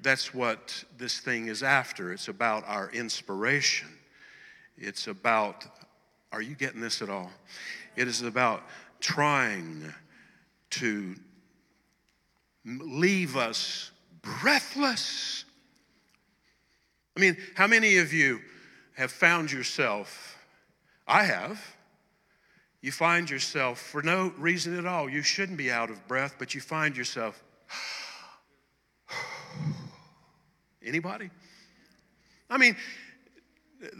That's 0.00 0.34
what 0.34 0.82
this 0.98 1.20
thing 1.20 1.46
is 1.46 1.62
after. 1.62 2.12
It's 2.12 2.26
about 2.26 2.64
our 2.66 2.90
inspiration. 2.90 3.88
It's 4.76 5.06
about, 5.06 5.64
are 6.32 6.42
you 6.42 6.56
getting 6.56 6.80
this 6.80 7.00
at 7.00 7.08
all? 7.08 7.30
It 7.94 8.08
is 8.08 8.22
about 8.22 8.64
trying 8.98 9.94
to 10.70 11.14
leave 12.64 13.36
us 13.36 13.92
breathless. 14.22 15.44
I 17.16 17.20
mean, 17.20 17.36
how 17.54 17.68
many 17.68 17.98
of 17.98 18.12
you 18.12 18.40
have 18.94 19.10
found 19.10 19.50
yourself, 19.50 20.38
I 21.06 21.24
have, 21.24 21.60
you 22.80 22.92
find 22.92 23.30
yourself 23.30 23.80
for 23.80 24.02
no 24.02 24.32
reason 24.38 24.78
at 24.78 24.86
all, 24.86 25.08
you 25.08 25.22
shouldn't 25.22 25.58
be 25.58 25.70
out 25.70 25.90
of 25.90 26.06
breath, 26.08 26.34
but 26.38 26.54
you 26.54 26.60
find 26.60 26.96
yourself, 26.96 27.42
anybody? 30.84 31.30
I 32.50 32.58
mean, 32.58 32.76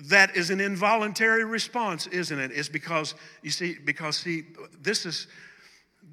that 0.09 0.37
is 0.37 0.51
an 0.51 0.61
involuntary 0.61 1.45
response, 1.45 2.07
isn't 2.09 2.39
it? 2.39 2.53
It's 2.53 2.69
because, 2.69 3.15
you 3.43 3.51
see, 3.51 3.77
because, 3.85 4.17
see, 4.17 4.45
this 4.81 5.07
is, 5.07 5.27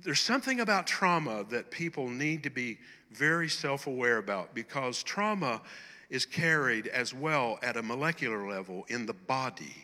there's 0.03 0.21
something 0.21 0.59
about 0.59 0.87
trauma 0.87 1.43
that 1.49 1.69
people 1.69 2.07
need 2.07 2.43
to 2.43 2.49
be 2.49 2.79
very 3.11 3.49
self 3.49 3.87
aware 3.87 4.17
about 4.17 4.53
because 4.55 5.03
trauma 5.03 5.61
is 6.09 6.25
carried 6.25 6.87
as 6.87 7.13
well 7.13 7.59
at 7.61 7.77
a 7.77 7.83
molecular 7.83 8.47
level 8.47 8.85
in 8.87 9.05
the 9.05 9.13
body. 9.13 9.75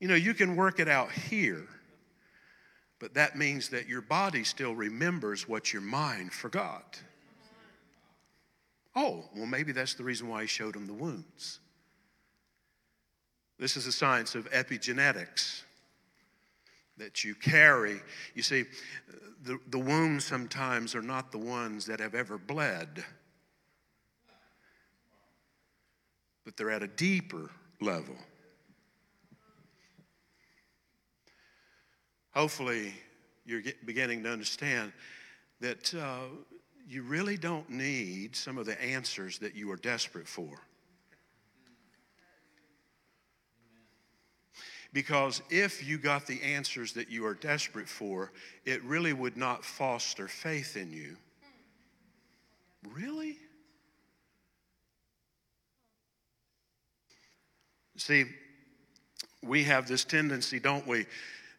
You 0.00 0.08
know, 0.08 0.14
you 0.14 0.34
can 0.34 0.56
work 0.56 0.80
it 0.80 0.88
out 0.88 1.12
here, 1.12 1.66
but 2.98 3.14
that 3.14 3.36
means 3.36 3.70
that 3.70 3.88
your 3.88 4.02
body 4.02 4.44
still 4.44 4.74
remembers 4.74 5.48
what 5.48 5.72
your 5.72 5.82
mind 5.82 6.32
forgot. 6.32 7.00
Oh, 8.94 9.24
well, 9.34 9.46
maybe 9.46 9.72
that's 9.72 9.94
the 9.94 10.04
reason 10.04 10.28
why 10.28 10.42
he 10.42 10.46
showed 10.46 10.76
him 10.76 10.86
the 10.86 10.92
wounds. 10.92 11.60
This 13.58 13.76
is 13.76 13.86
the 13.86 13.92
science 13.92 14.34
of 14.34 14.50
epigenetics 14.50 15.62
that 16.98 17.24
you 17.24 17.34
carry. 17.34 18.00
You 18.34 18.42
see, 18.42 18.64
the, 19.44 19.58
the 19.68 19.78
wounds 19.78 20.24
sometimes 20.24 20.94
are 20.94 21.02
not 21.02 21.32
the 21.32 21.38
ones 21.38 21.86
that 21.86 22.00
have 22.00 22.14
ever 22.14 22.36
bled 22.38 23.04
but 26.44 26.56
they're 26.56 26.70
at 26.70 26.82
a 26.82 26.88
deeper 26.88 27.50
level. 27.80 28.16
Hopefully, 32.34 32.94
you're 33.44 33.62
beginning 33.84 34.22
to 34.22 34.30
understand 34.30 34.92
that 35.60 35.94
uh, 35.94 36.24
you 36.88 37.02
really 37.02 37.36
don't 37.36 37.68
need 37.68 38.34
some 38.34 38.58
of 38.58 38.66
the 38.66 38.80
answers 38.82 39.38
that 39.38 39.54
you 39.54 39.70
are 39.70 39.76
desperate 39.76 40.26
for. 40.26 40.58
Because 44.92 45.40
if 45.48 45.86
you 45.86 45.96
got 45.96 46.26
the 46.26 46.42
answers 46.42 46.92
that 46.92 47.10
you 47.10 47.24
are 47.24 47.34
desperate 47.34 47.88
for, 47.88 48.30
it 48.66 48.82
really 48.84 49.14
would 49.14 49.36
not 49.36 49.64
foster 49.64 50.28
faith 50.28 50.76
in 50.76 50.92
you. 50.92 51.16
Really? 52.92 53.38
See, 58.02 58.24
we 59.44 59.62
have 59.62 59.86
this 59.86 60.02
tendency, 60.02 60.58
don't 60.58 60.88
we? 60.88 61.06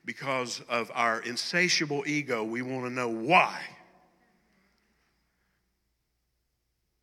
Because 0.04 0.62
of 0.68 0.92
our 0.94 1.22
insatiable 1.22 2.04
ego, 2.06 2.44
we 2.44 2.62
want 2.62 2.84
to 2.84 2.90
know 2.90 3.08
why. 3.08 3.62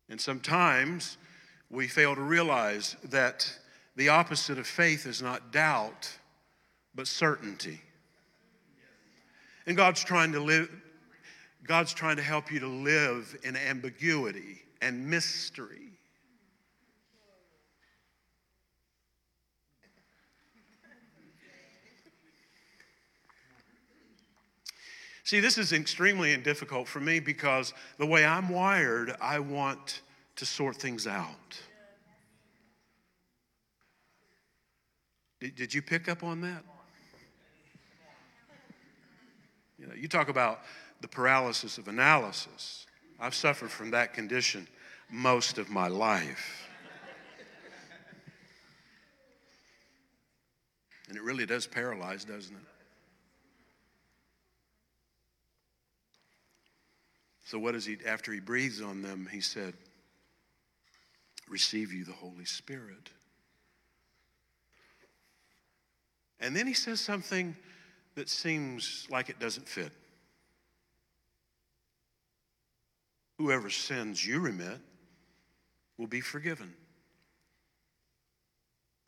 And 0.09 0.21
sometimes 0.21 1.17
we 1.71 1.87
fail 1.87 2.13
to 2.13 2.21
realize 2.21 2.95
that 3.05 3.51
the 3.95 4.09
opposite 4.09 4.59
of 4.59 4.67
faith 4.67 5.07
is 5.07 5.23
not 5.23 5.51
doubt, 5.51 6.07
but 6.93 7.07
certainty. 7.07 7.81
And 9.65 9.75
God's 9.75 10.03
trying 10.03 10.33
to 10.33 10.39
live, 10.39 10.69
God's 11.63 11.95
trying 11.95 12.17
to 12.17 12.23
help 12.23 12.51
you 12.51 12.59
to 12.59 12.67
live 12.67 13.35
in 13.43 13.55
ambiguity 13.55 14.61
and 14.83 15.09
mystery 15.09 15.90
See, 25.31 25.39
this 25.39 25.57
is 25.57 25.71
extremely 25.71 26.35
difficult 26.35 26.89
for 26.89 26.99
me 26.99 27.21
because 27.21 27.73
the 27.97 28.05
way 28.05 28.25
I'm 28.25 28.49
wired, 28.49 29.15
I 29.21 29.39
want 29.39 30.01
to 30.35 30.45
sort 30.45 30.75
things 30.75 31.07
out. 31.07 31.57
Did, 35.39 35.55
did 35.55 35.73
you 35.73 35.81
pick 35.81 36.09
up 36.09 36.21
on 36.25 36.41
that? 36.41 36.65
You 39.79 39.87
know, 39.87 39.93
you 39.93 40.09
talk 40.09 40.27
about 40.27 40.63
the 40.99 41.07
paralysis 41.07 41.77
of 41.77 41.87
analysis. 41.87 42.85
I've 43.17 43.33
suffered 43.33 43.71
from 43.71 43.91
that 43.91 44.13
condition 44.13 44.67
most 45.09 45.57
of 45.57 45.69
my 45.69 45.87
life. 45.87 46.67
And 51.07 51.15
it 51.15 51.23
really 51.23 51.45
does 51.45 51.67
paralyze, 51.67 52.25
doesn't 52.25 52.53
it? 52.53 52.80
So, 57.51 57.59
what 57.59 57.73
does 57.73 57.85
he, 57.85 57.97
after 58.07 58.31
he 58.31 58.39
breathes 58.39 58.81
on 58.81 59.01
them, 59.01 59.27
he 59.29 59.41
said, 59.41 59.73
Receive 61.49 61.91
you 61.91 62.05
the 62.05 62.13
Holy 62.13 62.45
Spirit. 62.45 63.09
And 66.39 66.55
then 66.55 66.65
he 66.65 66.73
says 66.73 67.01
something 67.01 67.57
that 68.15 68.29
seems 68.29 69.05
like 69.11 69.27
it 69.27 69.37
doesn't 69.37 69.67
fit. 69.67 69.91
Whoever 73.37 73.69
sins 73.69 74.25
you 74.25 74.39
remit 74.39 74.79
will 75.97 76.07
be 76.07 76.21
forgiven. 76.21 76.73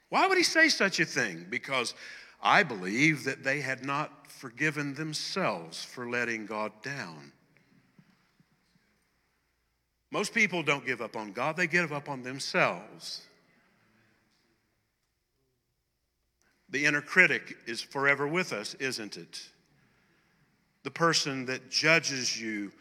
Why 0.10 0.27
would 0.27 0.38
he 0.38 0.43
say 0.43 0.67
such 0.67 0.99
a 0.99 1.06
thing? 1.06 1.45
Because 1.49 1.93
I 2.41 2.63
believe 2.63 3.23
that 3.23 3.45
they 3.45 3.62
had 3.62 3.86
not 3.86 4.29
forgiven 4.29 4.95
themselves 4.95 5.82
for 5.82 6.10
letting 6.10 6.45
God 6.45 6.73
down. 6.82 7.32
Most 10.13 10.32
people 10.32 10.62
don't 10.62 10.86
give 10.86 11.02
up 11.02 11.15
on 11.15 11.32
God, 11.32 11.58
they 11.58 11.65
give 11.65 11.91
up 11.91 12.08
on 12.08 12.21
themselves. 12.21 13.23
The 16.69 16.86
inner 16.86 17.02
critic 17.02 17.58
is 17.65 17.82
forever 17.82 18.28
with 18.28 18.54
us, 18.54 18.76
isn't 18.76 19.17
it? 19.17 19.41
The 20.84 20.91
person 20.91 21.47
that 21.47 21.72
judges 21.72 22.39
you 22.39 22.72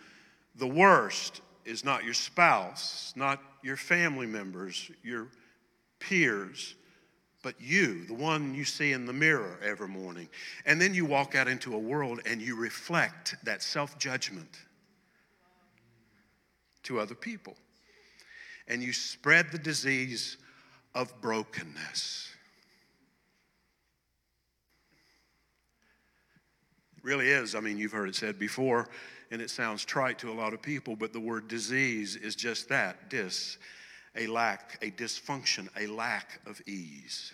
the 0.57 0.67
worst 0.67 1.41
is 1.65 1.87
not 1.87 2.05
your 2.05 2.13
spouse, 2.13 3.15
not 3.17 3.41
your 3.63 3.79
family 3.79 4.27
members, 4.27 4.91
your 5.03 5.29
peers, 6.01 6.75
but 7.43 7.55
you, 7.59 8.05
the 8.05 8.15
one 8.15 8.55
you 8.55 8.67
see 8.67 8.93
in 8.93 9.07
the 9.07 9.13
mirror 9.15 9.59
every 9.65 9.89
morning. 9.89 10.29
And 10.67 10.79
then 10.79 10.93
you 10.93 11.07
walk 11.07 11.35
out 11.35 11.49
into 11.49 11.75
a 11.75 11.79
world 11.79 12.21
and 12.27 12.43
you 12.43 12.57
reflect 12.57 13.37
that 13.45 13.63
self 13.63 13.99
judgment 13.99 14.59
to 16.85 17.01
other 17.01 17.15
people. 17.15 17.57
And 18.69 18.83
you 18.83 18.93
spread 18.93 19.51
the 19.51 19.59
disease 19.59 20.37
of 20.95 21.13
brokenness. 21.21 22.29
It 26.97 27.05
really 27.05 27.29
is. 27.29 27.55
I 27.55 27.61
mean, 27.61 27.79
you've 27.79 27.93
heard 27.93 28.09
it 28.09 28.15
said 28.15 28.39
before, 28.39 28.89
and 29.31 29.43
it 29.43 29.51
sounds 29.51 29.85
trite 29.85 30.19
to 30.21 30.31
a 30.31 30.35
lot 30.35 30.53
of 30.53 30.63
people, 30.63 30.95
but 30.95 31.13
the 31.13 31.21
word 31.21 31.49
disease 31.49 32.17
is 32.17 32.35
just 32.37 32.69
that 32.69 33.11
dis, 33.11 33.59
a 34.17 34.27
lack, 34.27 34.79
a 34.83 34.91
dysfunction, 34.91 35.69
a 35.79 35.87
lack 35.87 36.41
of 36.47 36.61
ease. 36.67 37.33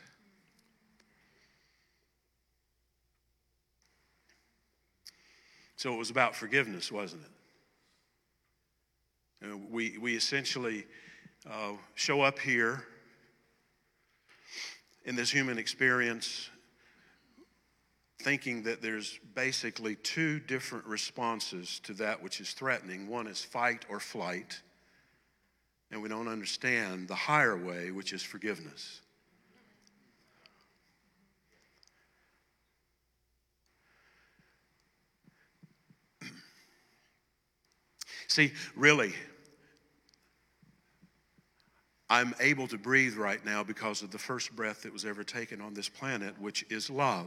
So 5.76 5.94
it 5.94 5.96
was 5.96 6.10
about 6.10 6.34
forgiveness, 6.34 6.90
wasn't 6.90 7.22
it? 7.22 7.37
Uh, 9.42 9.56
we, 9.70 9.96
we 9.98 10.16
essentially 10.16 10.84
uh, 11.48 11.72
show 11.94 12.22
up 12.22 12.38
here 12.38 12.84
in 15.04 15.14
this 15.14 15.30
human 15.30 15.58
experience 15.58 16.50
thinking 18.20 18.64
that 18.64 18.82
there's 18.82 19.20
basically 19.34 19.94
two 19.94 20.40
different 20.40 20.84
responses 20.86 21.80
to 21.84 21.92
that 21.94 22.20
which 22.20 22.40
is 22.40 22.52
threatening 22.52 23.06
one 23.06 23.28
is 23.28 23.44
fight 23.44 23.86
or 23.88 24.00
flight, 24.00 24.60
and 25.92 26.02
we 26.02 26.08
don't 26.08 26.26
understand 26.26 27.06
the 27.06 27.14
higher 27.14 27.56
way, 27.56 27.92
which 27.92 28.12
is 28.12 28.22
forgiveness. 28.22 29.02
See, 38.28 38.52
really, 38.76 39.14
I'm 42.10 42.34
able 42.40 42.68
to 42.68 42.78
breathe 42.78 43.16
right 43.16 43.44
now 43.44 43.64
because 43.64 44.02
of 44.02 44.10
the 44.10 44.18
first 44.18 44.54
breath 44.54 44.82
that 44.82 44.92
was 44.92 45.04
ever 45.04 45.24
taken 45.24 45.60
on 45.60 45.74
this 45.74 45.88
planet, 45.88 46.38
which 46.40 46.64
is 46.70 46.88
love. 46.88 47.26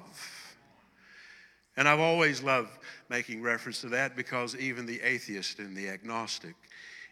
And 1.78 1.88
I've 1.88 2.00
always 2.00 2.42
loved 2.44 2.70
making 3.10 3.42
reference 3.42 3.82
to 3.82 3.90
that 3.90 4.16
because 4.16 4.56
even 4.56 4.86
the 4.86 5.02
atheist 5.02 5.60
and 5.60 5.76
the 5.76 5.90
agnostic, 5.90 6.56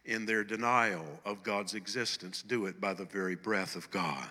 in 0.06 0.26
their 0.26 0.44
denial 0.44 1.06
of 1.26 1.44
God's 1.44 1.76
existence, 1.76 2.42
do 2.42 2.66
it 2.66 2.82
by 2.82 2.94
the 2.94 3.06
very 3.06 3.36
breath 3.36 3.76
of 3.76 3.90
God. 3.92 4.28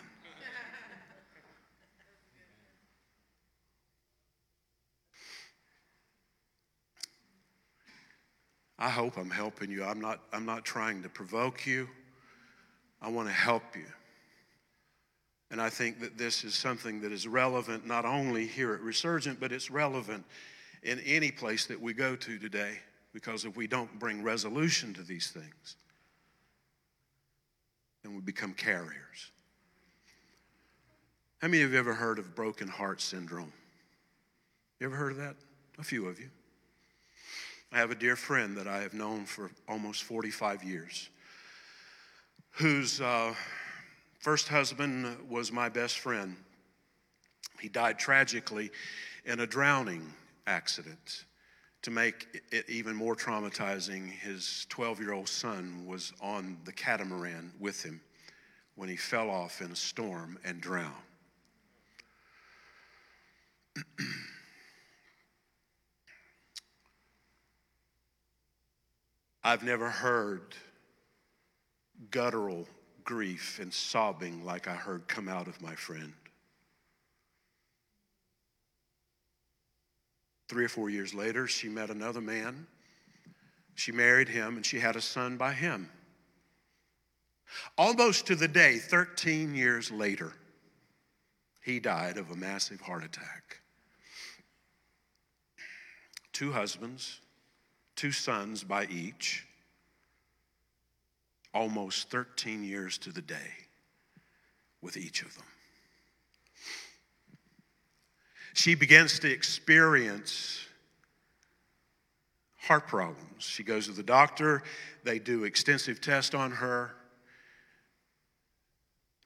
I 8.78 8.88
hope 8.88 9.16
I'm 9.16 9.30
helping 9.30 9.70
you. 9.70 9.84
I'm 9.84 10.00
not, 10.00 10.20
I'm 10.32 10.46
not 10.46 10.64
trying 10.64 11.02
to 11.02 11.08
provoke 11.08 11.66
you. 11.66 11.88
I 13.02 13.08
want 13.08 13.28
to 13.28 13.34
help 13.34 13.74
you. 13.74 13.86
And 15.50 15.60
I 15.60 15.70
think 15.70 16.00
that 16.00 16.18
this 16.18 16.44
is 16.44 16.54
something 16.54 17.00
that 17.00 17.10
is 17.10 17.26
relevant 17.26 17.86
not 17.86 18.04
only 18.04 18.46
here 18.46 18.74
at 18.74 18.80
Resurgent, 18.80 19.40
but 19.40 19.50
it's 19.50 19.70
relevant 19.70 20.24
in 20.82 21.00
any 21.00 21.30
place 21.30 21.66
that 21.66 21.80
we 21.80 21.92
go 21.92 22.14
to 22.16 22.38
today. 22.38 22.78
Because 23.12 23.44
if 23.44 23.56
we 23.56 23.66
don't 23.66 23.98
bring 23.98 24.22
resolution 24.22 24.92
to 24.94 25.02
these 25.02 25.30
things, 25.30 25.76
then 28.02 28.14
we 28.14 28.20
become 28.20 28.52
carriers. 28.52 29.32
How 31.38 31.48
many 31.48 31.62
of 31.62 31.72
you 31.72 31.78
ever 31.78 31.94
heard 31.94 32.18
of 32.18 32.34
broken 32.34 32.68
heart 32.68 33.00
syndrome? 33.00 33.52
You 34.78 34.86
ever 34.86 34.96
heard 34.96 35.12
of 35.12 35.18
that? 35.18 35.36
A 35.78 35.84
few 35.84 36.06
of 36.06 36.20
you. 36.20 36.28
I 37.70 37.78
have 37.78 37.90
a 37.90 37.94
dear 37.94 38.16
friend 38.16 38.56
that 38.56 38.66
I 38.66 38.78
have 38.78 38.94
known 38.94 39.26
for 39.26 39.50
almost 39.68 40.04
45 40.04 40.64
years 40.64 41.10
whose 42.52 43.00
uh, 43.00 43.34
first 44.20 44.48
husband 44.48 45.28
was 45.28 45.52
my 45.52 45.68
best 45.68 45.98
friend. 45.98 46.36
He 47.60 47.68
died 47.68 47.98
tragically 47.98 48.70
in 49.24 49.40
a 49.40 49.46
drowning 49.46 50.12
accident. 50.46 51.24
To 51.82 51.90
make 51.92 52.42
it 52.50 52.68
even 52.68 52.96
more 52.96 53.14
traumatizing, 53.14 54.10
his 54.10 54.66
12 54.70 55.00
year 55.00 55.12
old 55.12 55.28
son 55.28 55.84
was 55.86 56.12
on 56.20 56.56
the 56.64 56.72
catamaran 56.72 57.52
with 57.60 57.84
him 57.84 58.00
when 58.74 58.88
he 58.88 58.96
fell 58.96 59.30
off 59.30 59.60
in 59.60 59.70
a 59.70 59.76
storm 59.76 60.38
and 60.44 60.60
drowned. 60.60 60.94
I've 69.48 69.62
never 69.62 69.88
heard 69.88 70.42
guttural 72.10 72.68
grief 73.02 73.58
and 73.62 73.72
sobbing 73.72 74.44
like 74.44 74.68
I 74.68 74.74
heard 74.74 75.08
come 75.08 75.26
out 75.26 75.48
of 75.48 75.62
my 75.62 75.74
friend. 75.74 76.12
Three 80.50 80.66
or 80.66 80.68
four 80.68 80.90
years 80.90 81.14
later, 81.14 81.46
she 81.46 81.70
met 81.70 81.88
another 81.88 82.20
man. 82.20 82.66
She 83.74 83.90
married 83.90 84.28
him 84.28 84.56
and 84.56 84.66
she 84.66 84.80
had 84.80 84.96
a 84.96 85.00
son 85.00 85.38
by 85.38 85.54
him. 85.54 85.88
Almost 87.78 88.26
to 88.26 88.36
the 88.36 88.48
day, 88.48 88.76
13 88.76 89.54
years 89.54 89.90
later, 89.90 90.34
he 91.62 91.80
died 91.80 92.18
of 92.18 92.30
a 92.30 92.36
massive 92.36 92.82
heart 92.82 93.02
attack. 93.02 93.62
Two 96.34 96.52
husbands, 96.52 97.20
two 97.98 98.12
sons 98.12 98.62
by 98.62 98.86
each 98.86 99.44
almost 101.52 102.08
13 102.10 102.62
years 102.62 102.96
to 102.96 103.10
the 103.10 103.20
day 103.20 103.50
with 104.80 104.96
each 104.96 105.22
of 105.22 105.34
them. 105.34 105.44
She 108.54 108.76
begins 108.76 109.18
to 109.18 109.30
experience 109.30 110.64
heart 112.56 112.86
problems. 112.86 113.42
She 113.42 113.64
goes 113.64 113.86
to 113.86 113.92
the 113.92 114.04
doctor, 114.04 114.62
they 115.02 115.18
do 115.18 115.42
extensive 115.42 116.00
tests 116.00 116.36
on 116.36 116.52
her, 116.52 116.92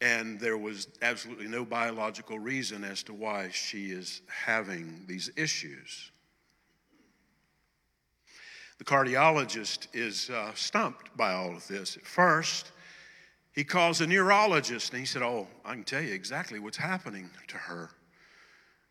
and 0.01 0.41
there 0.41 0.57
was 0.57 0.89
absolutely 1.03 1.47
no 1.47 1.67
biological 1.67 2.39
reason 2.39 2.85
as 2.85 3.03
to 3.03 3.13
why 3.13 3.51
she 3.53 3.91
is 3.91 4.23
having 4.29 5.05
these 5.07 5.31
issues. 5.37 6.11
The 8.83 8.91
cardiologist 8.91 9.87
is 9.93 10.29
uh, 10.29 10.53
stumped 10.55 11.17
by 11.17 11.35
all 11.35 11.55
of 11.55 11.69
this. 11.69 11.97
At 11.97 12.05
first, 12.05 12.73
he 13.53 13.63
calls 13.63 14.01
a 14.01 14.09
neurologist 14.09 14.91
and 14.91 14.99
he 14.99 15.07
said, 15.07 15.23
Oh, 15.23 15.47
I 15.65 15.75
can 15.75 15.85
tell 15.85 16.03
you 16.03 16.13
exactly 16.13 16.59
what's 16.59 16.79
happening 16.79 17.31
to 17.47 17.57
her. 17.59 17.91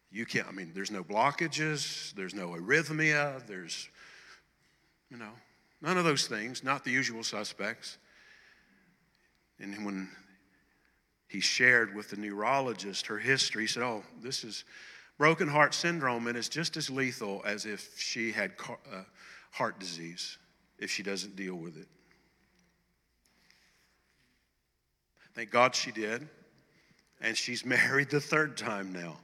You 0.10 0.26
can't, 0.26 0.48
I 0.48 0.52
mean, 0.52 0.72
there's 0.74 0.92
no 0.92 1.04
blockages, 1.04 2.16
there's 2.16 2.34
no 2.34 2.52
arrhythmia, 2.52 3.46
there's, 3.48 3.90
you 5.10 5.18
know, 5.18 5.34
none 5.82 5.98
of 5.98 6.06
those 6.06 6.26
things, 6.26 6.64
not 6.64 6.86
the 6.86 6.92
usual 6.92 7.22
suspects. 7.22 7.98
And 9.60 9.84
when 9.84 10.08
he 11.28 11.42
shared 11.42 11.94
with 11.94 12.12
the 12.12 12.16
neurologist 12.16 13.08
her 13.08 13.20
history, 13.20 13.64
he 13.64 13.68
said, 13.68 13.84
Oh, 13.84 14.04
this 14.22 14.46
is 14.46 14.64
broken 15.18 15.50
heart 15.50 15.74
syndrome, 15.74 16.28
and 16.28 16.38
it's 16.38 16.48
just 16.48 16.78
as 16.78 16.90
lethal 16.90 17.42
as 17.46 17.66
if 17.66 18.00
she 18.00 18.32
had. 18.32 18.54
Uh, 18.90 19.02
heart 19.52 19.80
disease 19.80 20.38
if 20.80 20.90
she 20.90 21.04
doesn't 21.04 21.36
deal 21.36 21.56
with 21.56 21.78
it. 21.78 21.88
Thank 25.34 25.52
God 25.52 25.76
she 25.76 25.92
did. 25.92 26.28
And 27.22 27.38
she's 27.38 27.66
married 27.66 28.10
the 28.10 28.20
third 28.20 28.58
time 28.58 28.92
now. 28.92 29.18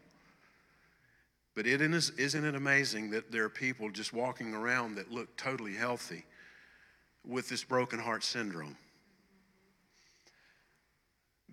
But 1.56 1.66
it 1.66 1.82
is, 1.82 2.12
isn't 2.12 2.46
it 2.46 2.54
amazing 2.54 3.10
that 3.12 3.32
there 3.32 3.44
are 3.44 3.50
people 3.50 3.90
just 3.90 4.14
walking 4.14 4.54
around 4.54 4.96
that 4.96 5.12
look 5.12 5.36
totally 5.38 5.74
healthy 5.74 6.24
with 7.26 7.50
this 7.50 7.64
broken 7.64 7.98
heart 7.98 8.24
syndrome? 8.24 8.78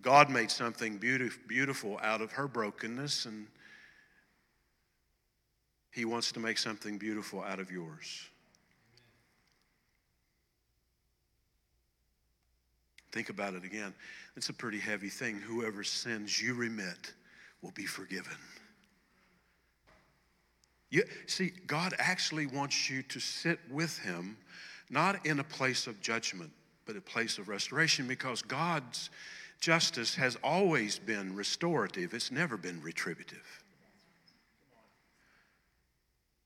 God 0.03 0.29
made 0.29 0.51
something 0.51 0.99
beautiful 0.99 1.99
out 2.03 2.21
of 2.21 2.33
her 2.33 2.47
brokenness, 2.47 3.25
and 3.25 3.47
He 5.91 6.05
wants 6.05 6.33
to 6.33 6.41
make 6.41 6.59
something 6.59 6.99
beautiful 6.99 7.43
out 7.43 7.59
of 7.59 7.71
yours. 7.71 8.29
Think 13.15 13.29
about 13.29 13.55
it 13.55 13.63
again. 13.63 13.95
It's 14.37 14.49
a 14.49 14.53
pretty 14.53 14.81
heavy 14.81 15.09
thing. 15.09 15.37
Whoever 15.37 15.85
sins 15.85 16.43
you 16.43 16.53
remit 16.53 17.13
will 17.63 17.71
be 17.71 17.87
forgiven. 17.87 18.37
You, 20.91 21.05
see, 21.29 21.53
God 21.69 21.95
actually 22.01 22.47
wants 22.47 22.91
you 22.91 23.05
to 23.05 23.21
sit 23.21 23.61
with 23.71 23.97
Him, 23.99 24.37
not 24.91 25.25
in 25.25 25.39
a 25.39 25.45
place 25.45 25.87
of 25.87 26.01
judgment, 26.01 26.51
but 26.87 26.97
a 26.97 27.01
place 27.01 27.39
of 27.39 27.49
restoration, 27.49 28.09
because 28.09 28.43
God's 28.43 29.11
justice 29.61 30.17
has 30.17 30.37
always 30.43 30.99
been 30.99 31.37
restorative, 31.37 32.15
it's 32.15 32.33
never 32.33 32.57
been 32.57 32.83
retributive. 32.83 33.63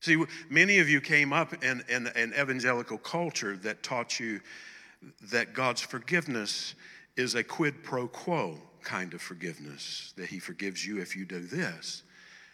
See, 0.00 0.22
many 0.50 0.80
of 0.80 0.90
you 0.90 1.00
came 1.00 1.32
up 1.32 1.64
in, 1.64 1.82
in 1.88 2.08
an 2.08 2.34
evangelical 2.38 2.98
culture 2.98 3.56
that 3.56 3.82
taught 3.82 4.20
you 4.20 4.42
that 5.30 5.54
God's 5.54 5.80
forgiveness 5.80 6.74
is 7.16 7.34
a 7.34 7.44
quid 7.44 7.82
pro 7.82 8.08
quo 8.08 8.58
kind 8.82 9.14
of 9.14 9.20
forgiveness, 9.20 10.12
that 10.16 10.28
He 10.28 10.38
forgives 10.38 10.86
you 10.86 11.00
if 11.00 11.16
you 11.16 11.24
do 11.24 11.40
this. 11.40 12.02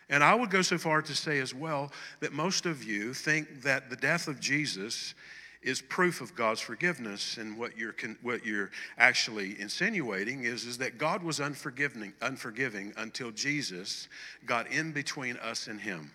And 0.08 0.22
I 0.22 0.34
would 0.34 0.50
go 0.50 0.62
so 0.62 0.78
far 0.78 1.00
to 1.02 1.14
say 1.14 1.38
as 1.38 1.54
well 1.54 1.90
that 2.20 2.32
most 2.32 2.66
of 2.66 2.84
you 2.84 3.14
think 3.14 3.62
that 3.62 3.88
the 3.88 3.96
death 3.96 4.28
of 4.28 4.40
Jesus 4.40 5.14
is 5.62 5.80
proof 5.80 6.20
of 6.20 6.34
God's 6.34 6.60
forgiveness. 6.60 7.38
And 7.38 7.58
what 7.58 7.76
you're, 7.76 7.94
what 8.22 8.44
you're 8.44 8.70
actually 8.98 9.58
insinuating 9.58 10.44
is, 10.44 10.64
is 10.64 10.78
that 10.78 10.98
God 10.98 11.22
was 11.22 11.40
unforgiving, 11.40 12.12
unforgiving 12.20 12.92
until 12.98 13.30
Jesus 13.30 14.08
got 14.44 14.70
in 14.70 14.92
between 14.92 15.36
us 15.38 15.66
and 15.66 15.80
Him. 15.80 16.10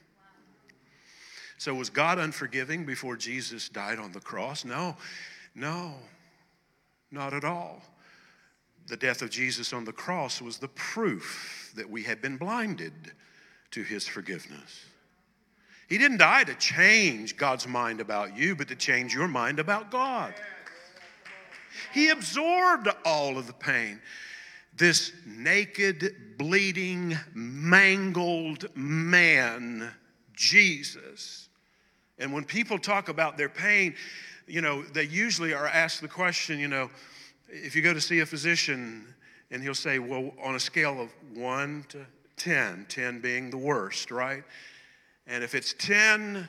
So, 1.57 1.73
was 1.73 1.89
God 1.89 2.19
unforgiving 2.19 2.85
before 2.85 3.17
Jesus 3.17 3.67
died 3.67 3.99
on 3.99 4.13
the 4.13 4.21
cross? 4.21 4.63
No, 4.63 4.95
no. 5.55 5.95
Not 7.11 7.33
at 7.33 7.43
all. 7.43 7.81
The 8.87 8.97
death 8.97 9.21
of 9.21 9.29
Jesus 9.29 9.73
on 9.73 9.85
the 9.85 9.91
cross 9.91 10.41
was 10.41 10.57
the 10.57 10.67
proof 10.69 11.71
that 11.75 11.89
we 11.89 12.03
had 12.03 12.21
been 12.21 12.37
blinded 12.37 12.93
to 13.71 13.83
his 13.83 14.07
forgiveness. 14.07 14.85
He 15.87 15.97
didn't 15.97 16.17
die 16.17 16.43
to 16.43 16.55
change 16.55 17.37
God's 17.37 17.67
mind 17.67 17.99
about 17.99 18.37
you, 18.37 18.55
but 18.55 18.67
to 18.67 18.75
change 18.75 19.13
your 19.13 19.27
mind 19.27 19.59
about 19.59 19.89
God. 19.89 20.33
He 21.93 22.09
absorbed 22.09 22.87
all 23.05 23.37
of 23.37 23.47
the 23.47 23.53
pain. 23.53 23.99
This 24.75 25.11
naked, 25.25 26.37
bleeding, 26.37 27.17
mangled 27.33 28.67
man, 28.75 29.91
Jesus. 30.33 31.49
And 32.17 32.33
when 32.33 32.43
people 32.43 32.77
talk 32.77 33.09
about 33.09 33.37
their 33.37 33.49
pain, 33.49 33.95
you 34.49 34.61
know, 34.61 34.81
they 34.81 35.03
usually 35.03 35.53
are 35.53 35.67
asked 35.67 36.01
the 36.01 36.07
question, 36.07 36.59
you 36.59 36.67
know, 36.67 36.89
if 37.47 37.75
you 37.75 37.81
go 37.81 37.93
to 37.93 38.01
see 38.01 38.19
a 38.19 38.25
physician 38.25 39.05
and 39.51 39.61
he'll 39.63 39.73
say, 39.73 39.99
well, 39.99 40.31
on 40.43 40.55
a 40.55 40.59
scale 40.59 41.01
of 41.01 41.09
one 41.35 41.85
to 41.89 42.05
10, 42.37 42.85
10 42.89 43.21
being 43.21 43.49
the 43.49 43.57
worst, 43.57 44.11
right? 44.11 44.43
And 45.27 45.43
if 45.43 45.55
it's 45.55 45.73
10, 45.73 46.47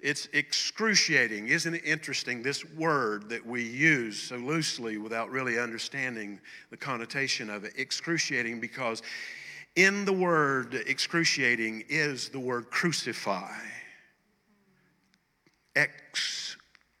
it's 0.00 0.28
excruciating. 0.32 1.48
Isn't 1.48 1.74
it 1.74 1.84
interesting? 1.84 2.42
This 2.42 2.64
word 2.64 3.28
that 3.30 3.44
we 3.44 3.62
use 3.62 4.18
so 4.20 4.36
loosely 4.36 4.96
without 4.96 5.30
really 5.30 5.58
understanding 5.58 6.40
the 6.70 6.76
connotation 6.76 7.50
of 7.50 7.64
it, 7.64 7.72
excruciating, 7.76 8.60
because 8.60 9.02
in 9.76 10.04
the 10.04 10.12
word 10.12 10.74
excruciating 10.86 11.84
is 11.88 12.28
the 12.28 12.38
word 12.38 12.70
crucify. 12.70 13.52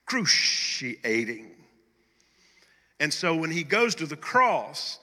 Excruciating. 0.08 1.50
And 2.98 3.12
so 3.12 3.36
when 3.36 3.50
he 3.50 3.62
goes 3.62 3.94
to 3.96 4.06
the 4.06 4.16
cross, 4.16 4.98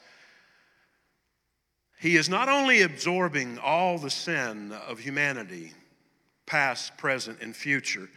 he 2.00 2.16
is 2.16 2.28
not 2.28 2.50
only 2.50 2.82
absorbing 2.82 3.60
all 3.60 4.00
the 4.00 4.10
sin 4.10 4.72
of 4.72 4.98
humanity, 4.98 5.74
past, 6.48 6.98
present, 6.98 7.40
and 7.40 7.56
future, 7.56 8.10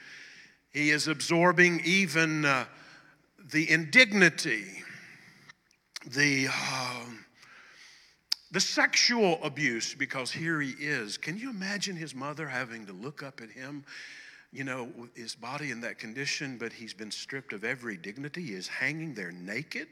he 0.70 0.88
is 0.88 1.08
absorbing 1.08 1.82
even 1.84 2.46
uh, 2.46 2.64
the 3.52 3.70
indignity, 3.70 4.64
the, 6.06 6.48
uh, 6.50 7.04
the 8.50 8.60
sexual 8.60 9.38
abuse, 9.42 9.94
because 9.94 10.32
here 10.32 10.58
he 10.62 10.70
is. 10.70 11.18
Can 11.18 11.36
you 11.36 11.50
imagine 11.50 11.96
his 11.96 12.14
mother 12.14 12.48
having 12.48 12.86
to 12.86 12.94
look 12.94 13.22
up 13.22 13.42
at 13.42 13.50
him? 13.50 13.84
You 14.52 14.64
know, 14.64 14.88
his 15.14 15.34
body 15.34 15.70
in 15.70 15.82
that 15.82 15.98
condition, 15.98 16.56
but 16.58 16.72
he's 16.72 16.94
been 16.94 17.10
stripped 17.10 17.52
of 17.52 17.64
every 17.64 17.96
dignity. 17.96 18.42
He 18.42 18.54
is 18.54 18.66
hanging 18.66 19.14
there 19.14 19.32
naked. 19.32 19.88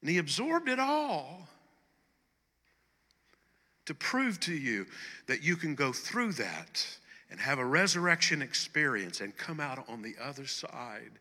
And 0.00 0.10
he 0.10 0.18
absorbed 0.18 0.68
it 0.68 0.78
all 0.78 1.48
to 3.86 3.94
prove 3.94 4.38
to 4.40 4.52
you 4.52 4.86
that 5.26 5.42
you 5.42 5.56
can 5.56 5.74
go 5.74 5.92
through 5.92 6.32
that 6.32 6.86
and 7.30 7.40
have 7.40 7.58
a 7.58 7.64
resurrection 7.64 8.42
experience 8.42 9.20
and 9.20 9.36
come 9.36 9.60
out 9.60 9.84
on 9.88 10.02
the 10.02 10.14
other 10.22 10.46
side 10.46 11.12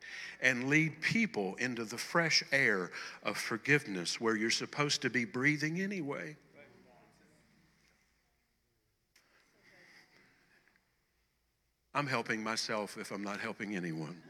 and 0.42 0.70
lead 0.70 1.02
people 1.02 1.56
into 1.56 1.84
the 1.84 1.98
fresh 1.98 2.44
air 2.52 2.92
of 3.24 3.38
forgiveness 3.38 4.22
where 4.22 4.36
you're 4.36 4.50
supposed 4.50 5.02
to 5.02 5.10
be 5.10 5.26
breathing 5.26 5.82
anyway. 5.82 6.36
I'm 11.98 12.06
helping 12.06 12.44
myself 12.44 12.96
if 13.00 13.10
I'm 13.10 13.24
not 13.24 13.40
helping 13.40 13.76
anyone. 13.76 14.22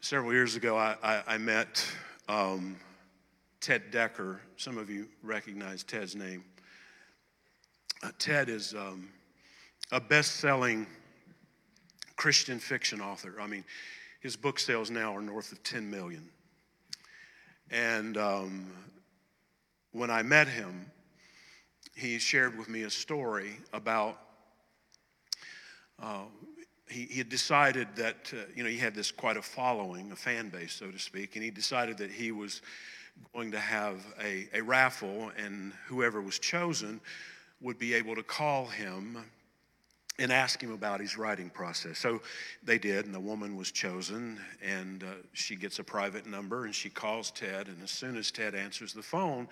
Several 0.00 0.32
years 0.32 0.56
ago, 0.56 0.78
I, 0.78 0.96
I, 1.02 1.22
I 1.26 1.36
met 1.36 1.86
um, 2.26 2.78
Ted 3.60 3.92
Dekker. 3.92 4.38
Some 4.56 4.78
of 4.78 4.88
you 4.88 5.06
recognize 5.22 5.82
Ted's 5.82 6.16
name. 6.16 6.42
Uh, 8.02 8.12
Ted 8.18 8.48
is 8.48 8.72
um, 8.72 9.10
a 9.92 10.00
best 10.00 10.36
selling 10.36 10.86
Christian 12.16 12.60
fiction 12.60 13.02
author. 13.02 13.34
I 13.38 13.46
mean, 13.46 13.64
his 14.20 14.36
book 14.36 14.58
sales 14.58 14.90
now 14.90 15.14
are 15.14 15.20
north 15.20 15.52
of 15.52 15.62
10 15.64 15.90
million. 15.90 16.30
And 17.70 18.16
um, 18.16 18.66
when 19.92 20.10
I 20.10 20.22
met 20.22 20.48
him, 20.48 20.90
he 21.94 22.18
shared 22.18 22.58
with 22.58 22.68
me 22.68 22.82
a 22.82 22.90
story 22.90 23.56
about 23.72 24.18
uh, 26.02 26.22
he, 26.88 27.06
he 27.06 27.18
had 27.18 27.28
decided 27.28 27.88
that, 27.96 28.32
uh, 28.32 28.38
you 28.54 28.64
know, 28.64 28.70
he 28.70 28.78
had 28.78 28.94
this 28.94 29.12
quite 29.12 29.36
a 29.36 29.42
following, 29.42 30.10
a 30.12 30.16
fan 30.16 30.48
base, 30.48 30.72
so 30.72 30.90
to 30.90 30.98
speak, 30.98 31.36
and 31.36 31.44
he 31.44 31.50
decided 31.50 31.98
that 31.98 32.10
he 32.10 32.32
was 32.32 32.62
going 33.34 33.50
to 33.52 33.60
have 33.60 34.04
a, 34.20 34.48
a 34.54 34.62
raffle, 34.62 35.30
and 35.36 35.72
whoever 35.86 36.20
was 36.20 36.38
chosen 36.38 37.00
would 37.60 37.78
be 37.78 37.94
able 37.94 38.14
to 38.14 38.22
call 38.22 38.66
him 38.66 39.18
and 40.20 40.30
ask 40.30 40.62
him 40.62 40.70
about 40.70 41.00
his 41.00 41.16
writing 41.16 41.48
process. 41.48 41.98
So 41.98 42.20
they 42.62 42.78
did, 42.78 43.06
and 43.06 43.14
the 43.14 43.20
woman 43.20 43.56
was 43.56 43.72
chosen, 43.72 44.38
and 44.62 45.02
uh, 45.02 45.06
she 45.32 45.56
gets 45.56 45.78
a 45.78 45.84
private 45.84 46.26
number, 46.26 46.66
and 46.66 46.74
she 46.74 46.90
calls 46.90 47.30
Ted, 47.30 47.68
and 47.68 47.82
as 47.82 47.90
soon 47.90 48.16
as 48.16 48.30
Ted 48.30 48.54
answers 48.54 48.92
the 48.92 49.02
phone, 49.02 49.48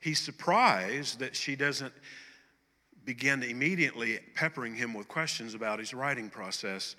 he's 0.00 0.20
surprised 0.20 1.18
that 1.20 1.34
she 1.34 1.56
doesn't 1.56 1.94
begin 3.04 3.42
immediately 3.42 4.20
peppering 4.34 4.74
him 4.74 4.92
with 4.92 5.08
questions 5.08 5.54
about 5.54 5.78
his 5.78 5.94
writing 5.94 6.28
process. 6.28 6.94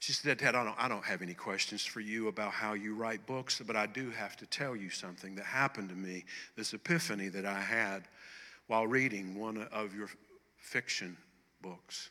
She 0.00 0.12
said, 0.12 0.40
Ted, 0.40 0.56
I 0.56 0.64
don't, 0.64 0.74
I 0.76 0.88
don't 0.88 1.04
have 1.04 1.22
any 1.22 1.34
questions 1.34 1.84
for 1.84 2.00
you 2.00 2.28
about 2.28 2.52
how 2.52 2.72
you 2.72 2.94
write 2.94 3.24
books, 3.26 3.62
but 3.64 3.76
I 3.76 3.86
do 3.86 4.10
have 4.10 4.36
to 4.38 4.46
tell 4.46 4.74
you 4.74 4.90
something 4.90 5.36
that 5.36 5.44
happened 5.44 5.88
to 5.90 5.94
me, 5.94 6.24
this 6.56 6.74
epiphany 6.74 7.28
that 7.28 7.46
I 7.46 7.60
had 7.60 8.08
while 8.66 8.86
reading 8.86 9.38
one 9.38 9.68
of 9.70 9.94
your 9.94 10.08
fiction 10.56 11.16
books. 11.62 12.10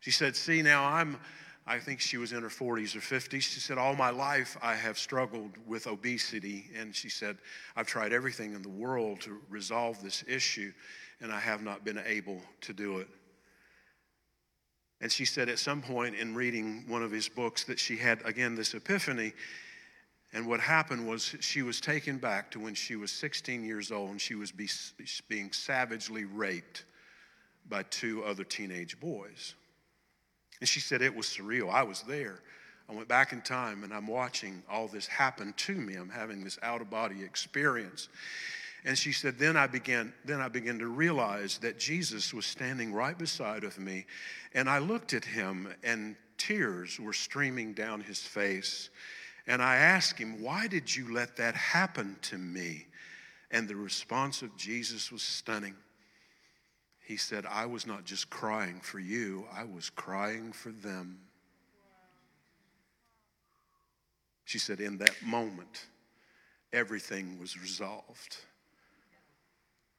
She 0.00 0.10
said, 0.10 0.34
See, 0.34 0.62
now 0.62 0.84
I'm, 0.84 1.18
I 1.66 1.78
think 1.78 2.00
she 2.00 2.16
was 2.16 2.32
in 2.32 2.42
her 2.42 2.48
40s 2.48 2.96
or 2.96 3.00
50s. 3.00 3.42
She 3.42 3.60
said, 3.60 3.78
All 3.78 3.94
my 3.94 4.10
life 4.10 4.56
I 4.62 4.74
have 4.74 4.98
struggled 4.98 5.52
with 5.66 5.86
obesity. 5.86 6.70
And 6.76 6.94
she 6.94 7.08
said, 7.08 7.38
I've 7.76 7.86
tried 7.86 8.12
everything 8.12 8.54
in 8.54 8.62
the 8.62 8.68
world 8.68 9.20
to 9.22 9.38
resolve 9.48 10.02
this 10.02 10.24
issue 10.26 10.72
and 11.20 11.32
I 11.32 11.38
have 11.38 11.62
not 11.62 11.84
been 11.84 12.00
able 12.04 12.40
to 12.62 12.72
do 12.72 12.98
it. 12.98 13.08
And 15.00 15.10
she 15.10 15.24
said 15.24 15.48
at 15.48 15.58
some 15.58 15.82
point 15.82 16.14
in 16.14 16.34
reading 16.34 16.84
one 16.86 17.02
of 17.02 17.10
his 17.10 17.28
books 17.28 17.64
that 17.64 17.78
she 17.78 17.96
had, 17.96 18.20
again, 18.24 18.54
this 18.54 18.74
epiphany. 18.74 19.32
And 20.32 20.46
what 20.46 20.60
happened 20.60 21.08
was 21.08 21.34
she 21.40 21.62
was 21.62 21.80
taken 21.80 22.18
back 22.18 22.50
to 22.52 22.60
when 22.60 22.74
she 22.74 22.96
was 22.96 23.10
16 23.10 23.64
years 23.64 23.90
old 23.90 24.10
and 24.10 24.20
she 24.20 24.34
was 24.34 24.52
be, 24.52 24.68
being 25.28 25.52
savagely 25.52 26.24
raped 26.24 26.84
by 27.68 27.82
two 27.84 28.22
other 28.24 28.44
teenage 28.44 28.98
boys. 29.00 29.54
And 30.60 30.68
she 30.68 30.80
said 30.80 31.02
it 31.02 31.14
was 31.14 31.26
surreal. 31.26 31.70
I 31.70 31.82
was 31.82 32.02
there. 32.02 32.40
I 32.88 32.94
went 32.94 33.08
back 33.08 33.32
in 33.32 33.40
time 33.40 33.84
and 33.84 33.92
I'm 33.92 34.06
watching 34.06 34.62
all 34.70 34.88
this 34.88 35.06
happen 35.06 35.54
to 35.56 35.74
me. 35.74 35.94
I'm 35.94 36.10
having 36.10 36.42
this 36.44 36.58
out 36.62 36.80
of 36.80 36.90
body 36.90 37.22
experience. 37.22 38.08
And 38.84 38.96
she 38.96 39.12
said, 39.12 39.38
then 39.38 39.56
I 39.56 39.66
began, 39.66 40.12
then 40.24 40.40
I 40.40 40.48
began 40.48 40.78
to 40.78 40.88
realize 40.88 41.58
that 41.58 41.78
Jesus 41.78 42.32
was 42.32 42.46
standing 42.46 42.92
right 42.92 43.16
beside 43.16 43.62
of 43.62 43.78
me. 43.78 44.06
And 44.54 44.68
I 44.68 44.78
looked 44.78 45.12
at 45.12 45.24
him 45.24 45.68
and 45.84 46.16
tears 46.38 46.98
were 46.98 47.12
streaming 47.12 47.74
down 47.74 48.00
his 48.00 48.20
face. 48.20 48.90
And 49.46 49.62
I 49.62 49.76
asked 49.76 50.18
him, 50.18 50.42
why 50.42 50.66
did 50.66 50.94
you 50.94 51.12
let 51.12 51.36
that 51.36 51.54
happen 51.54 52.16
to 52.22 52.38
me? 52.38 52.86
And 53.50 53.68
the 53.68 53.76
response 53.76 54.42
of 54.42 54.56
Jesus 54.56 55.12
was 55.12 55.22
stunning. 55.22 55.74
He 57.06 57.16
said, 57.16 57.44
I 57.46 57.66
was 57.66 57.86
not 57.86 58.04
just 58.04 58.30
crying 58.30 58.80
for 58.80 58.98
you, 58.98 59.46
I 59.52 59.64
was 59.64 59.90
crying 59.90 60.52
for 60.52 60.70
them. 60.70 61.18
She 64.44 64.58
said, 64.58 64.80
in 64.80 64.98
that 64.98 65.14
moment, 65.24 65.86
everything 66.72 67.38
was 67.38 67.60
resolved. 67.60 68.36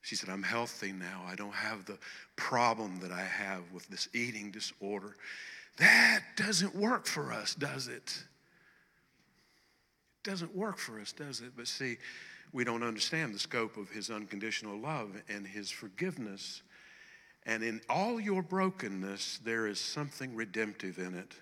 She 0.02 0.16
said, 0.16 0.30
I'm 0.30 0.43
healthy 0.43 0.91
now. 0.91 1.24
I 1.28 1.36
don't 1.36 1.54
have 1.54 1.86
the 1.86 1.97
problem 2.36 2.99
that 3.02 3.12
I 3.12 3.22
have 3.22 3.62
with 3.72 3.88
this 3.88 4.10
eating 4.14 4.52
disorder. 4.52 5.16
That 5.78 6.22
doesn't 6.36 6.76
work 6.76 7.06
for 7.06 7.32
us, 7.32 7.56
does 7.56 7.88
it? 7.88 8.24
It 10.18 10.30
doesn't 10.30 10.56
work 10.56 10.78
for 10.78 10.99
us, 10.99 11.12
does 11.14 11.41
it? 11.41 11.54
But 11.56 11.68
see, 11.68 11.97
we 12.52 12.64
don't 12.64 12.84
understand 12.84 13.34
the 13.34 13.39
scope 13.39 13.78
of 13.78 13.89
his 13.89 14.10
unconditional 14.10 14.78
love 14.78 15.22
and 15.30 15.45
his 15.47 15.70
forgiveness. 15.70 16.64
And 17.45 17.63
in 17.63 17.81
all 17.89 18.19
your 18.19 18.43
brokenness, 18.43 19.39
there 19.43 19.67
is 19.67 19.79
something 19.79 20.35
redemptive 20.35 20.99
in 20.99 21.15
it. 21.15 21.35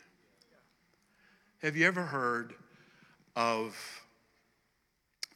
Have 1.61 1.75
you 1.75 1.85
ever 1.87 2.03
heard 2.03 2.53
of 3.35 3.75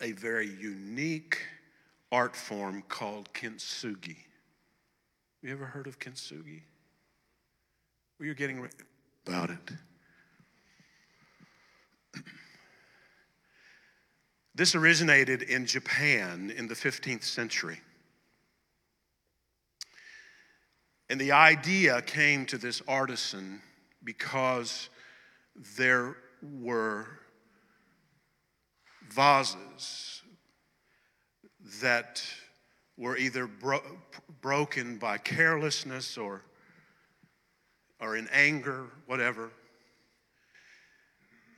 a 0.01 0.11
very 0.11 0.47
unique 0.47 1.39
art 2.11 2.35
form 2.35 2.83
called 2.89 3.33
kintsugi. 3.33 4.17
Have 4.17 5.41
you 5.41 5.51
ever 5.51 5.65
heard 5.65 5.87
of 5.87 5.97
kintsugi? 5.97 6.61
Well, 8.19 8.25
you're 8.25 8.35
getting 8.35 8.67
about 9.25 9.49
it. 9.49 9.71
This 14.55 14.75
originated 14.75 15.41
in 15.41 15.65
Japan 15.65 16.53
in 16.55 16.67
the 16.67 16.75
15th 16.75 17.23
century. 17.23 17.79
And 21.09 21.19
the 21.19 21.31
idea 21.31 22.01
came 22.01 22.45
to 22.47 22.57
this 22.57 22.81
artisan 22.87 23.61
because 24.03 24.89
there 25.77 26.15
were 26.41 27.07
vases 29.09 30.21
that 31.81 32.23
were 32.97 33.17
either 33.17 33.47
bro- 33.47 33.83
broken 34.41 34.97
by 34.97 35.17
carelessness 35.17 36.17
or, 36.17 36.41
or 37.99 38.15
in 38.15 38.27
anger, 38.31 38.87
whatever. 39.05 39.51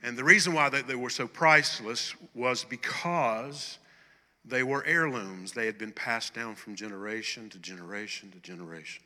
And 0.02 0.16
the 0.16 0.24
reason 0.24 0.52
why 0.52 0.68
they, 0.68 0.82
they 0.82 0.94
were 0.94 1.10
so 1.10 1.26
priceless 1.26 2.14
was 2.34 2.64
because 2.64 3.78
they 4.44 4.62
were 4.62 4.84
heirlooms. 4.84 5.52
They 5.52 5.66
had 5.66 5.78
been 5.78 5.92
passed 5.92 6.34
down 6.34 6.54
from 6.54 6.76
generation 6.76 7.50
to 7.50 7.58
generation 7.58 8.30
to 8.30 8.38
generation. 8.38 9.02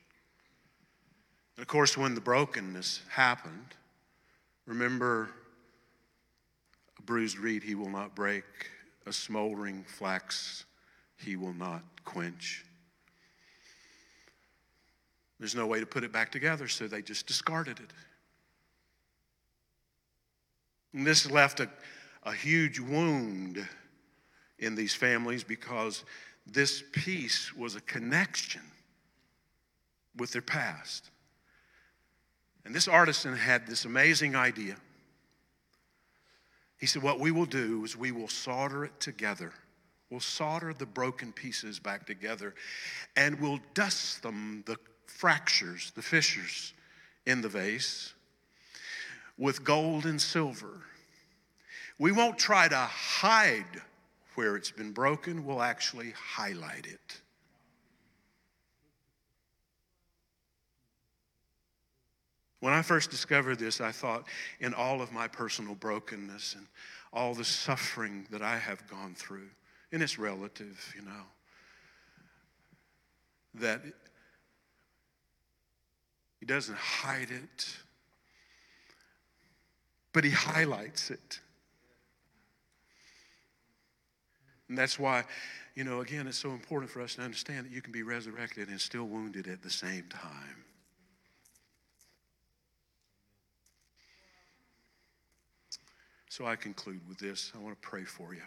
And 1.57 1.63
of 1.63 1.69
course, 1.69 1.97
when 1.97 2.15
the 2.15 2.21
brokenness 2.21 3.03
happened, 3.09 3.75
remember 4.67 5.31
a 6.99 7.03
bruised 7.03 7.39
reed 7.39 7.63
he 7.63 7.75
will 7.75 7.91
not 7.91 8.15
break, 8.15 8.45
a 9.07 9.13
smoldering 9.13 9.85
flax 9.85 10.65
he 11.17 11.37
will 11.37 11.55
not 11.55 11.83
quench. 12.05 12.65
There's 15.39 15.55
no 15.55 15.67
way 15.67 15.81
to 15.81 15.87
put 15.87 16.05
it 16.05 16.13
back 16.13 16.31
together, 16.31 16.69
so 16.69 16.87
they 16.87 17.01
just 17.01 17.27
discarded 17.27 17.81
it. 17.81 17.93
And 20.93 21.07
this 21.07 21.31
left 21.31 21.61
a, 21.61 21.71
a 22.25 22.33
huge 22.33 22.79
wound 22.79 23.67
in 24.59 24.75
these 24.75 24.95
families 24.95 25.43
because 25.43 26.05
this 26.47 26.83
piece 26.93 27.55
was 27.55 27.75
a 27.75 27.81
connection 27.83 28.63
with 30.17 30.33
their 30.33 30.43
past. 30.43 31.11
And 32.71 32.75
this 32.77 32.87
artisan 32.87 33.35
had 33.35 33.67
this 33.67 33.85
amazing 33.85 34.37
idea. 34.37 34.77
He 36.79 36.87
said, 36.87 37.03
What 37.03 37.19
we 37.19 37.33
will 37.33 37.45
do 37.45 37.85
is 37.85 37.97
we 37.97 38.13
will 38.13 38.29
solder 38.29 38.85
it 38.85 39.01
together. 39.01 39.53
We'll 40.09 40.21
solder 40.21 40.73
the 40.73 40.87
broken 40.87 41.33
pieces 41.33 41.81
back 41.81 42.07
together 42.07 42.55
and 43.17 43.41
we'll 43.41 43.59
dust 43.75 44.23
them, 44.23 44.63
the 44.67 44.77
fractures, 45.09 45.91
the 45.97 46.03
fissures 46.03 46.73
in 47.27 47.43
the 47.43 47.49
vase 47.49 48.15
with 49.37 49.65
gold 49.65 50.07
and 50.07 50.23
silver. 50.23 50.81
We 51.99 52.13
won't 52.13 52.39
try 52.39 52.69
to 52.69 52.77
hide 52.77 53.83
where 54.37 54.55
it's 54.55 54.71
been 54.71 54.93
broken, 54.93 55.45
we'll 55.45 55.61
actually 55.61 56.13
highlight 56.13 56.87
it. 56.87 57.21
When 62.61 62.75
I 62.75 62.83
first 62.83 63.11
discovered 63.11 63.59
this, 63.59 63.81
I 63.81 63.91
thought, 63.91 64.25
in 64.61 64.75
all 64.75 65.01
of 65.01 65.13
my 65.13 65.27
personal 65.27 65.75
brokenness 65.75 66.55
and 66.55 66.67
all 67.13 67.35
the 67.35 67.45
suffering 67.45 68.27
that 68.31 68.43
I 68.43 68.59
have 68.59 68.87
gone 68.87 69.15
through, 69.15 69.49
and 69.93 70.03
it's 70.03 70.19
relative, 70.19 70.93
you 70.95 71.03
know, 71.03 71.23
that 73.55 73.81
he 76.39 76.47
doesn't 76.47 76.77
hide 76.77 77.31
it, 77.31 77.77
but 80.13 80.25
he 80.25 80.31
highlights 80.31 81.11
it. 81.11 81.41
And 84.69 84.79
that's 84.79 84.99
why, 84.99 85.25
you 85.75 85.83
know, 85.83 86.01
again, 86.01 86.29
it's 86.29 86.39
so 86.39 86.51
important 86.51 86.93
for 86.93 87.01
us 87.01 87.17
to 87.17 87.23
understand 87.23 87.67
that 87.67 87.73
you 87.73 87.83
can 87.83 87.93
be 87.93 88.03
resurrected 88.03 88.69
and 88.69 88.81
still 88.81 89.05
wounded 89.05 89.49
at 89.49 89.63
the 89.63 89.71
same 89.71 90.05
time. 90.09 90.65
So 96.31 96.47
I 96.47 96.55
conclude 96.55 97.01
with 97.09 97.19
this. 97.19 97.51
I 97.57 97.59
want 97.59 97.75
to 97.75 97.89
pray 97.89 98.05
for 98.05 98.33
you. 98.33 98.43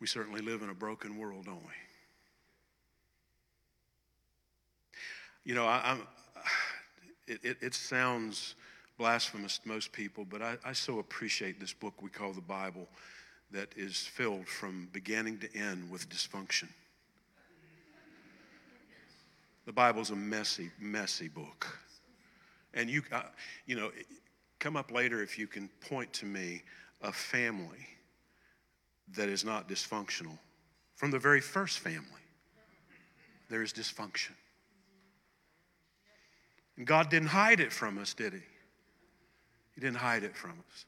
We 0.00 0.06
certainly 0.06 0.40
live 0.40 0.62
in 0.62 0.70
a 0.70 0.74
broken 0.74 1.18
world, 1.18 1.44
don't 1.44 1.62
we? 1.62 1.72
You 5.44 5.54
know, 5.54 5.66
I, 5.66 5.92
am 5.92 6.06
it, 7.28 7.40
it, 7.44 7.58
it, 7.60 7.74
sounds 7.74 8.54
blasphemous 8.96 9.58
to 9.58 9.68
most 9.68 9.92
people, 9.92 10.24
but 10.24 10.40
I, 10.40 10.56
I 10.64 10.72
so 10.72 11.00
appreciate 11.00 11.60
this 11.60 11.74
book 11.74 12.00
we 12.00 12.08
call 12.08 12.32
the 12.32 12.40
Bible 12.40 12.88
that 13.50 13.68
is 13.76 13.98
filled 13.98 14.48
from 14.48 14.88
beginning 14.94 15.36
to 15.40 15.54
end 15.54 15.90
with 15.90 16.08
dysfunction. 16.08 16.68
The 19.70 19.74
Bible's 19.74 20.10
a 20.10 20.16
messy, 20.16 20.72
messy 20.80 21.28
book. 21.28 21.78
And 22.74 22.90
you, 22.90 23.04
uh, 23.12 23.22
you 23.66 23.76
know, 23.76 23.92
come 24.58 24.76
up 24.76 24.90
later 24.90 25.22
if 25.22 25.38
you 25.38 25.46
can 25.46 25.68
point 25.88 26.12
to 26.14 26.26
me 26.26 26.62
a 27.02 27.12
family 27.12 27.86
that 29.14 29.28
is 29.28 29.44
not 29.44 29.68
dysfunctional. 29.68 30.36
From 30.96 31.12
the 31.12 31.20
very 31.20 31.40
first 31.40 31.78
family, 31.78 32.02
there 33.48 33.62
is 33.62 33.72
dysfunction. 33.72 34.32
And 36.76 36.84
God 36.84 37.08
didn't 37.08 37.28
hide 37.28 37.60
it 37.60 37.72
from 37.72 37.96
us, 37.98 38.12
did 38.12 38.32
He? 38.32 38.40
He 39.76 39.80
didn't 39.80 39.98
hide 39.98 40.24
it 40.24 40.34
from 40.34 40.50
us. 40.72 40.84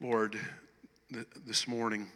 Lord, 0.00 0.36
th- 1.12 1.26
this 1.46 1.68
morning, 1.68 2.08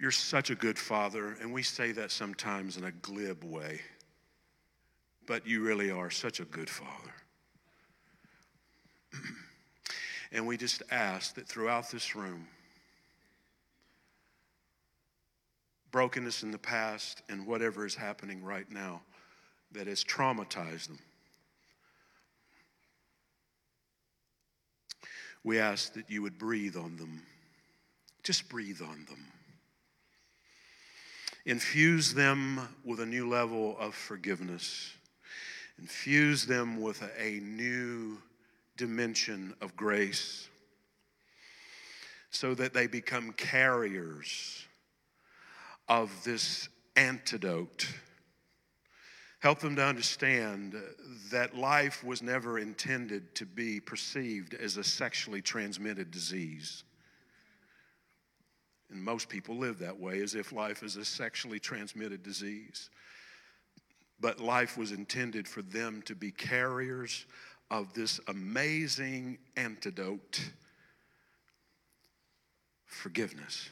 you're 0.00 0.10
such 0.10 0.50
a 0.50 0.54
good 0.54 0.78
father, 0.78 1.36
and 1.40 1.52
we 1.52 1.62
say 1.62 1.92
that 1.92 2.10
sometimes 2.10 2.76
in 2.76 2.84
a 2.84 2.92
glib 2.92 3.42
way, 3.42 3.80
but 5.26 5.46
you 5.46 5.60
really 5.62 5.90
are 5.90 6.10
such 6.10 6.38
a 6.40 6.44
good 6.44 6.70
father. 6.70 7.14
and 10.32 10.46
we 10.46 10.56
just 10.56 10.82
ask 10.90 11.34
that 11.34 11.48
throughout 11.48 11.90
this 11.90 12.14
room, 12.14 12.46
brokenness 15.90 16.42
in 16.44 16.52
the 16.52 16.58
past 16.58 17.22
and 17.28 17.46
whatever 17.46 17.84
is 17.84 17.94
happening 17.94 18.44
right 18.44 18.70
now 18.70 19.02
that 19.72 19.86
has 19.86 20.04
traumatized 20.04 20.86
them. 20.86 20.98
We 25.42 25.58
ask 25.58 25.94
that 25.94 26.10
you 26.10 26.22
would 26.22 26.38
breathe 26.38 26.76
on 26.76 26.96
them. 26.96 27.22
Just 28.22 28.48
breathe 28.48 28.82
on 28.82 29.06
them. 29.08 29.24
Infuse 31.48 32.12
them 32.12 32.60
with 32.84 33.00
a 33.00 33.06
new 33.06 33.26
level 33.26 33.74
of 33.78 33.94
forgiveness. 33.94 34.92
Infuse 35.78 36.44
them 36.44 36.78
with 36.78 37.02
a, 37.18 37.40
new 37.40 38.18
dimension 38.76 39.54
of 39.62 39.74
grace 39.74 40.46
so 42.28 42.54
that 42.54 42.74
they 42.74 42.86
become 42.86 43.32
carriers 43.32 44.66
of 45.88 46.12
this 46.22 46.68
antidote. 46.96 47.86
Help 49.38 49.60
them 49.60 49.74
to 49.76 49.82
understand 49.82 50.74
that 51.32 51.56
life 51.56 52.04
was 52.04 52.20
never 52.20 52.58
intended 52.58 53.34
to 53.36 53.46
be 53.46 53.80
perceived 53.80 54.52
as 54.52 54.76
a 54.76 54.84
sexually 54.84 55.40
transmitted 55.40 56.10
disease. 56.10 56.84
And 58.90 59.02
most 59.02 59.28
people 59.28 59.56
live 59.56 59.78
that 59.80 59.98
way 59.98 60.20
as 60.20 60.34
if 60.34 60.52
life 60.52 60.82
is 60.82 60.96
a 60.96 61.04
sexually 61.04 61.60
transmitted 61.60 62.22
disease. 62.22 62.90
But 64.20 64.40
life 64.40 64.76
was 64.76 64.92
intended 64.92 65.46
for 65.46 65.62
them 65.62 66.02
to 66.06 66.14
be 66.14 66.30
carriers 66.30 67.26
of 67.70 67.92
this 67.92 68.18
amazing 68.28 69.38
antidote 69.56 70.40
forgiveness. 72.86 73.68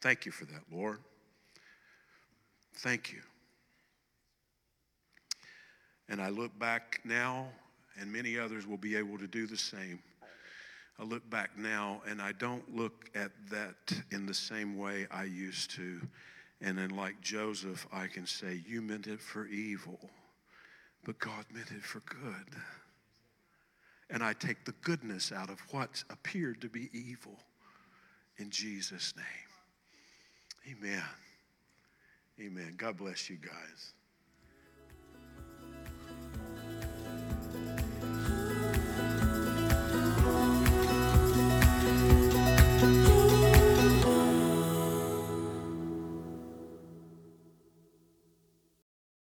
Thank 0.00 0.26
you 0.26 0.32
for 0.32 0.44
that, 0.46 0.62
Lord. 0.70 0.98
Thank 2.74 3.12
you. 3.12 3.20
And 6.08 6.20
I 6.20 6.28
look 6.28 6.56
back 6.58 7.00
now, 7.04 7.48
and 7.98 8.12
many 8.12 8.38
others 8.38 8.66
will 8.66 8.76
be 8.76 8.96
able 8.96 9.18
to 9.18 9.26
do 9.26 9.46
the 9.46 9.56
same. 9.56 10.00
I 10.98 11.04
look 11.04 11.28
back 11.28 11.58
now 11.58 12.00
and 12.08 12.22
I 12.22 12.32
don't 12.32 12.74
look 12.74 13.10
at 13.14 13.30
that 13.50 13.92
in 14.10 14.26
the 14.26 14.34
same 14.34 14.78
way 14.78 15.06
I 15.10 15.24
used 15.24 15.70
to. 15.72 16.00
And 16.62 16.78
then, 16.78 16.90
like 16.90 17.20
Joseph, 17.20 17.86
I 17.92 18.06
can 18.06 18.26
say, 18.26 18.62
You 18.66 18.80
meant 18.80 19.06
it 19.06 19.20
for 19.20 19.46
evil, 19.46 20.10
but 21.04 21.18
God 21.18 21.44
meant 21.52 21.70
it 21.70 21.82
for 21.82 22.00
good. 22.00 22.60
And 24.08 24.22
I 24.22 24.32
take 24.32 24.64
the 24.64 24.74
goodness 24.82 25.32
out 25.32 25.50
of 25.50 25.60
what 25.70 26.02
appeared 26.08 26.60
to 26.62 26.68
be 26.68 26.88
evil 26.92 27.38
in 28.38 28.50
Jesus' 28.50 29.12
name. 29.16 30.76
Amen. 30.78 31.02
Amen. 32.40 32.74
God 32.76 32.96
bless 32.96 33.28
you 33.28 33.36
guys. 33.36 33.92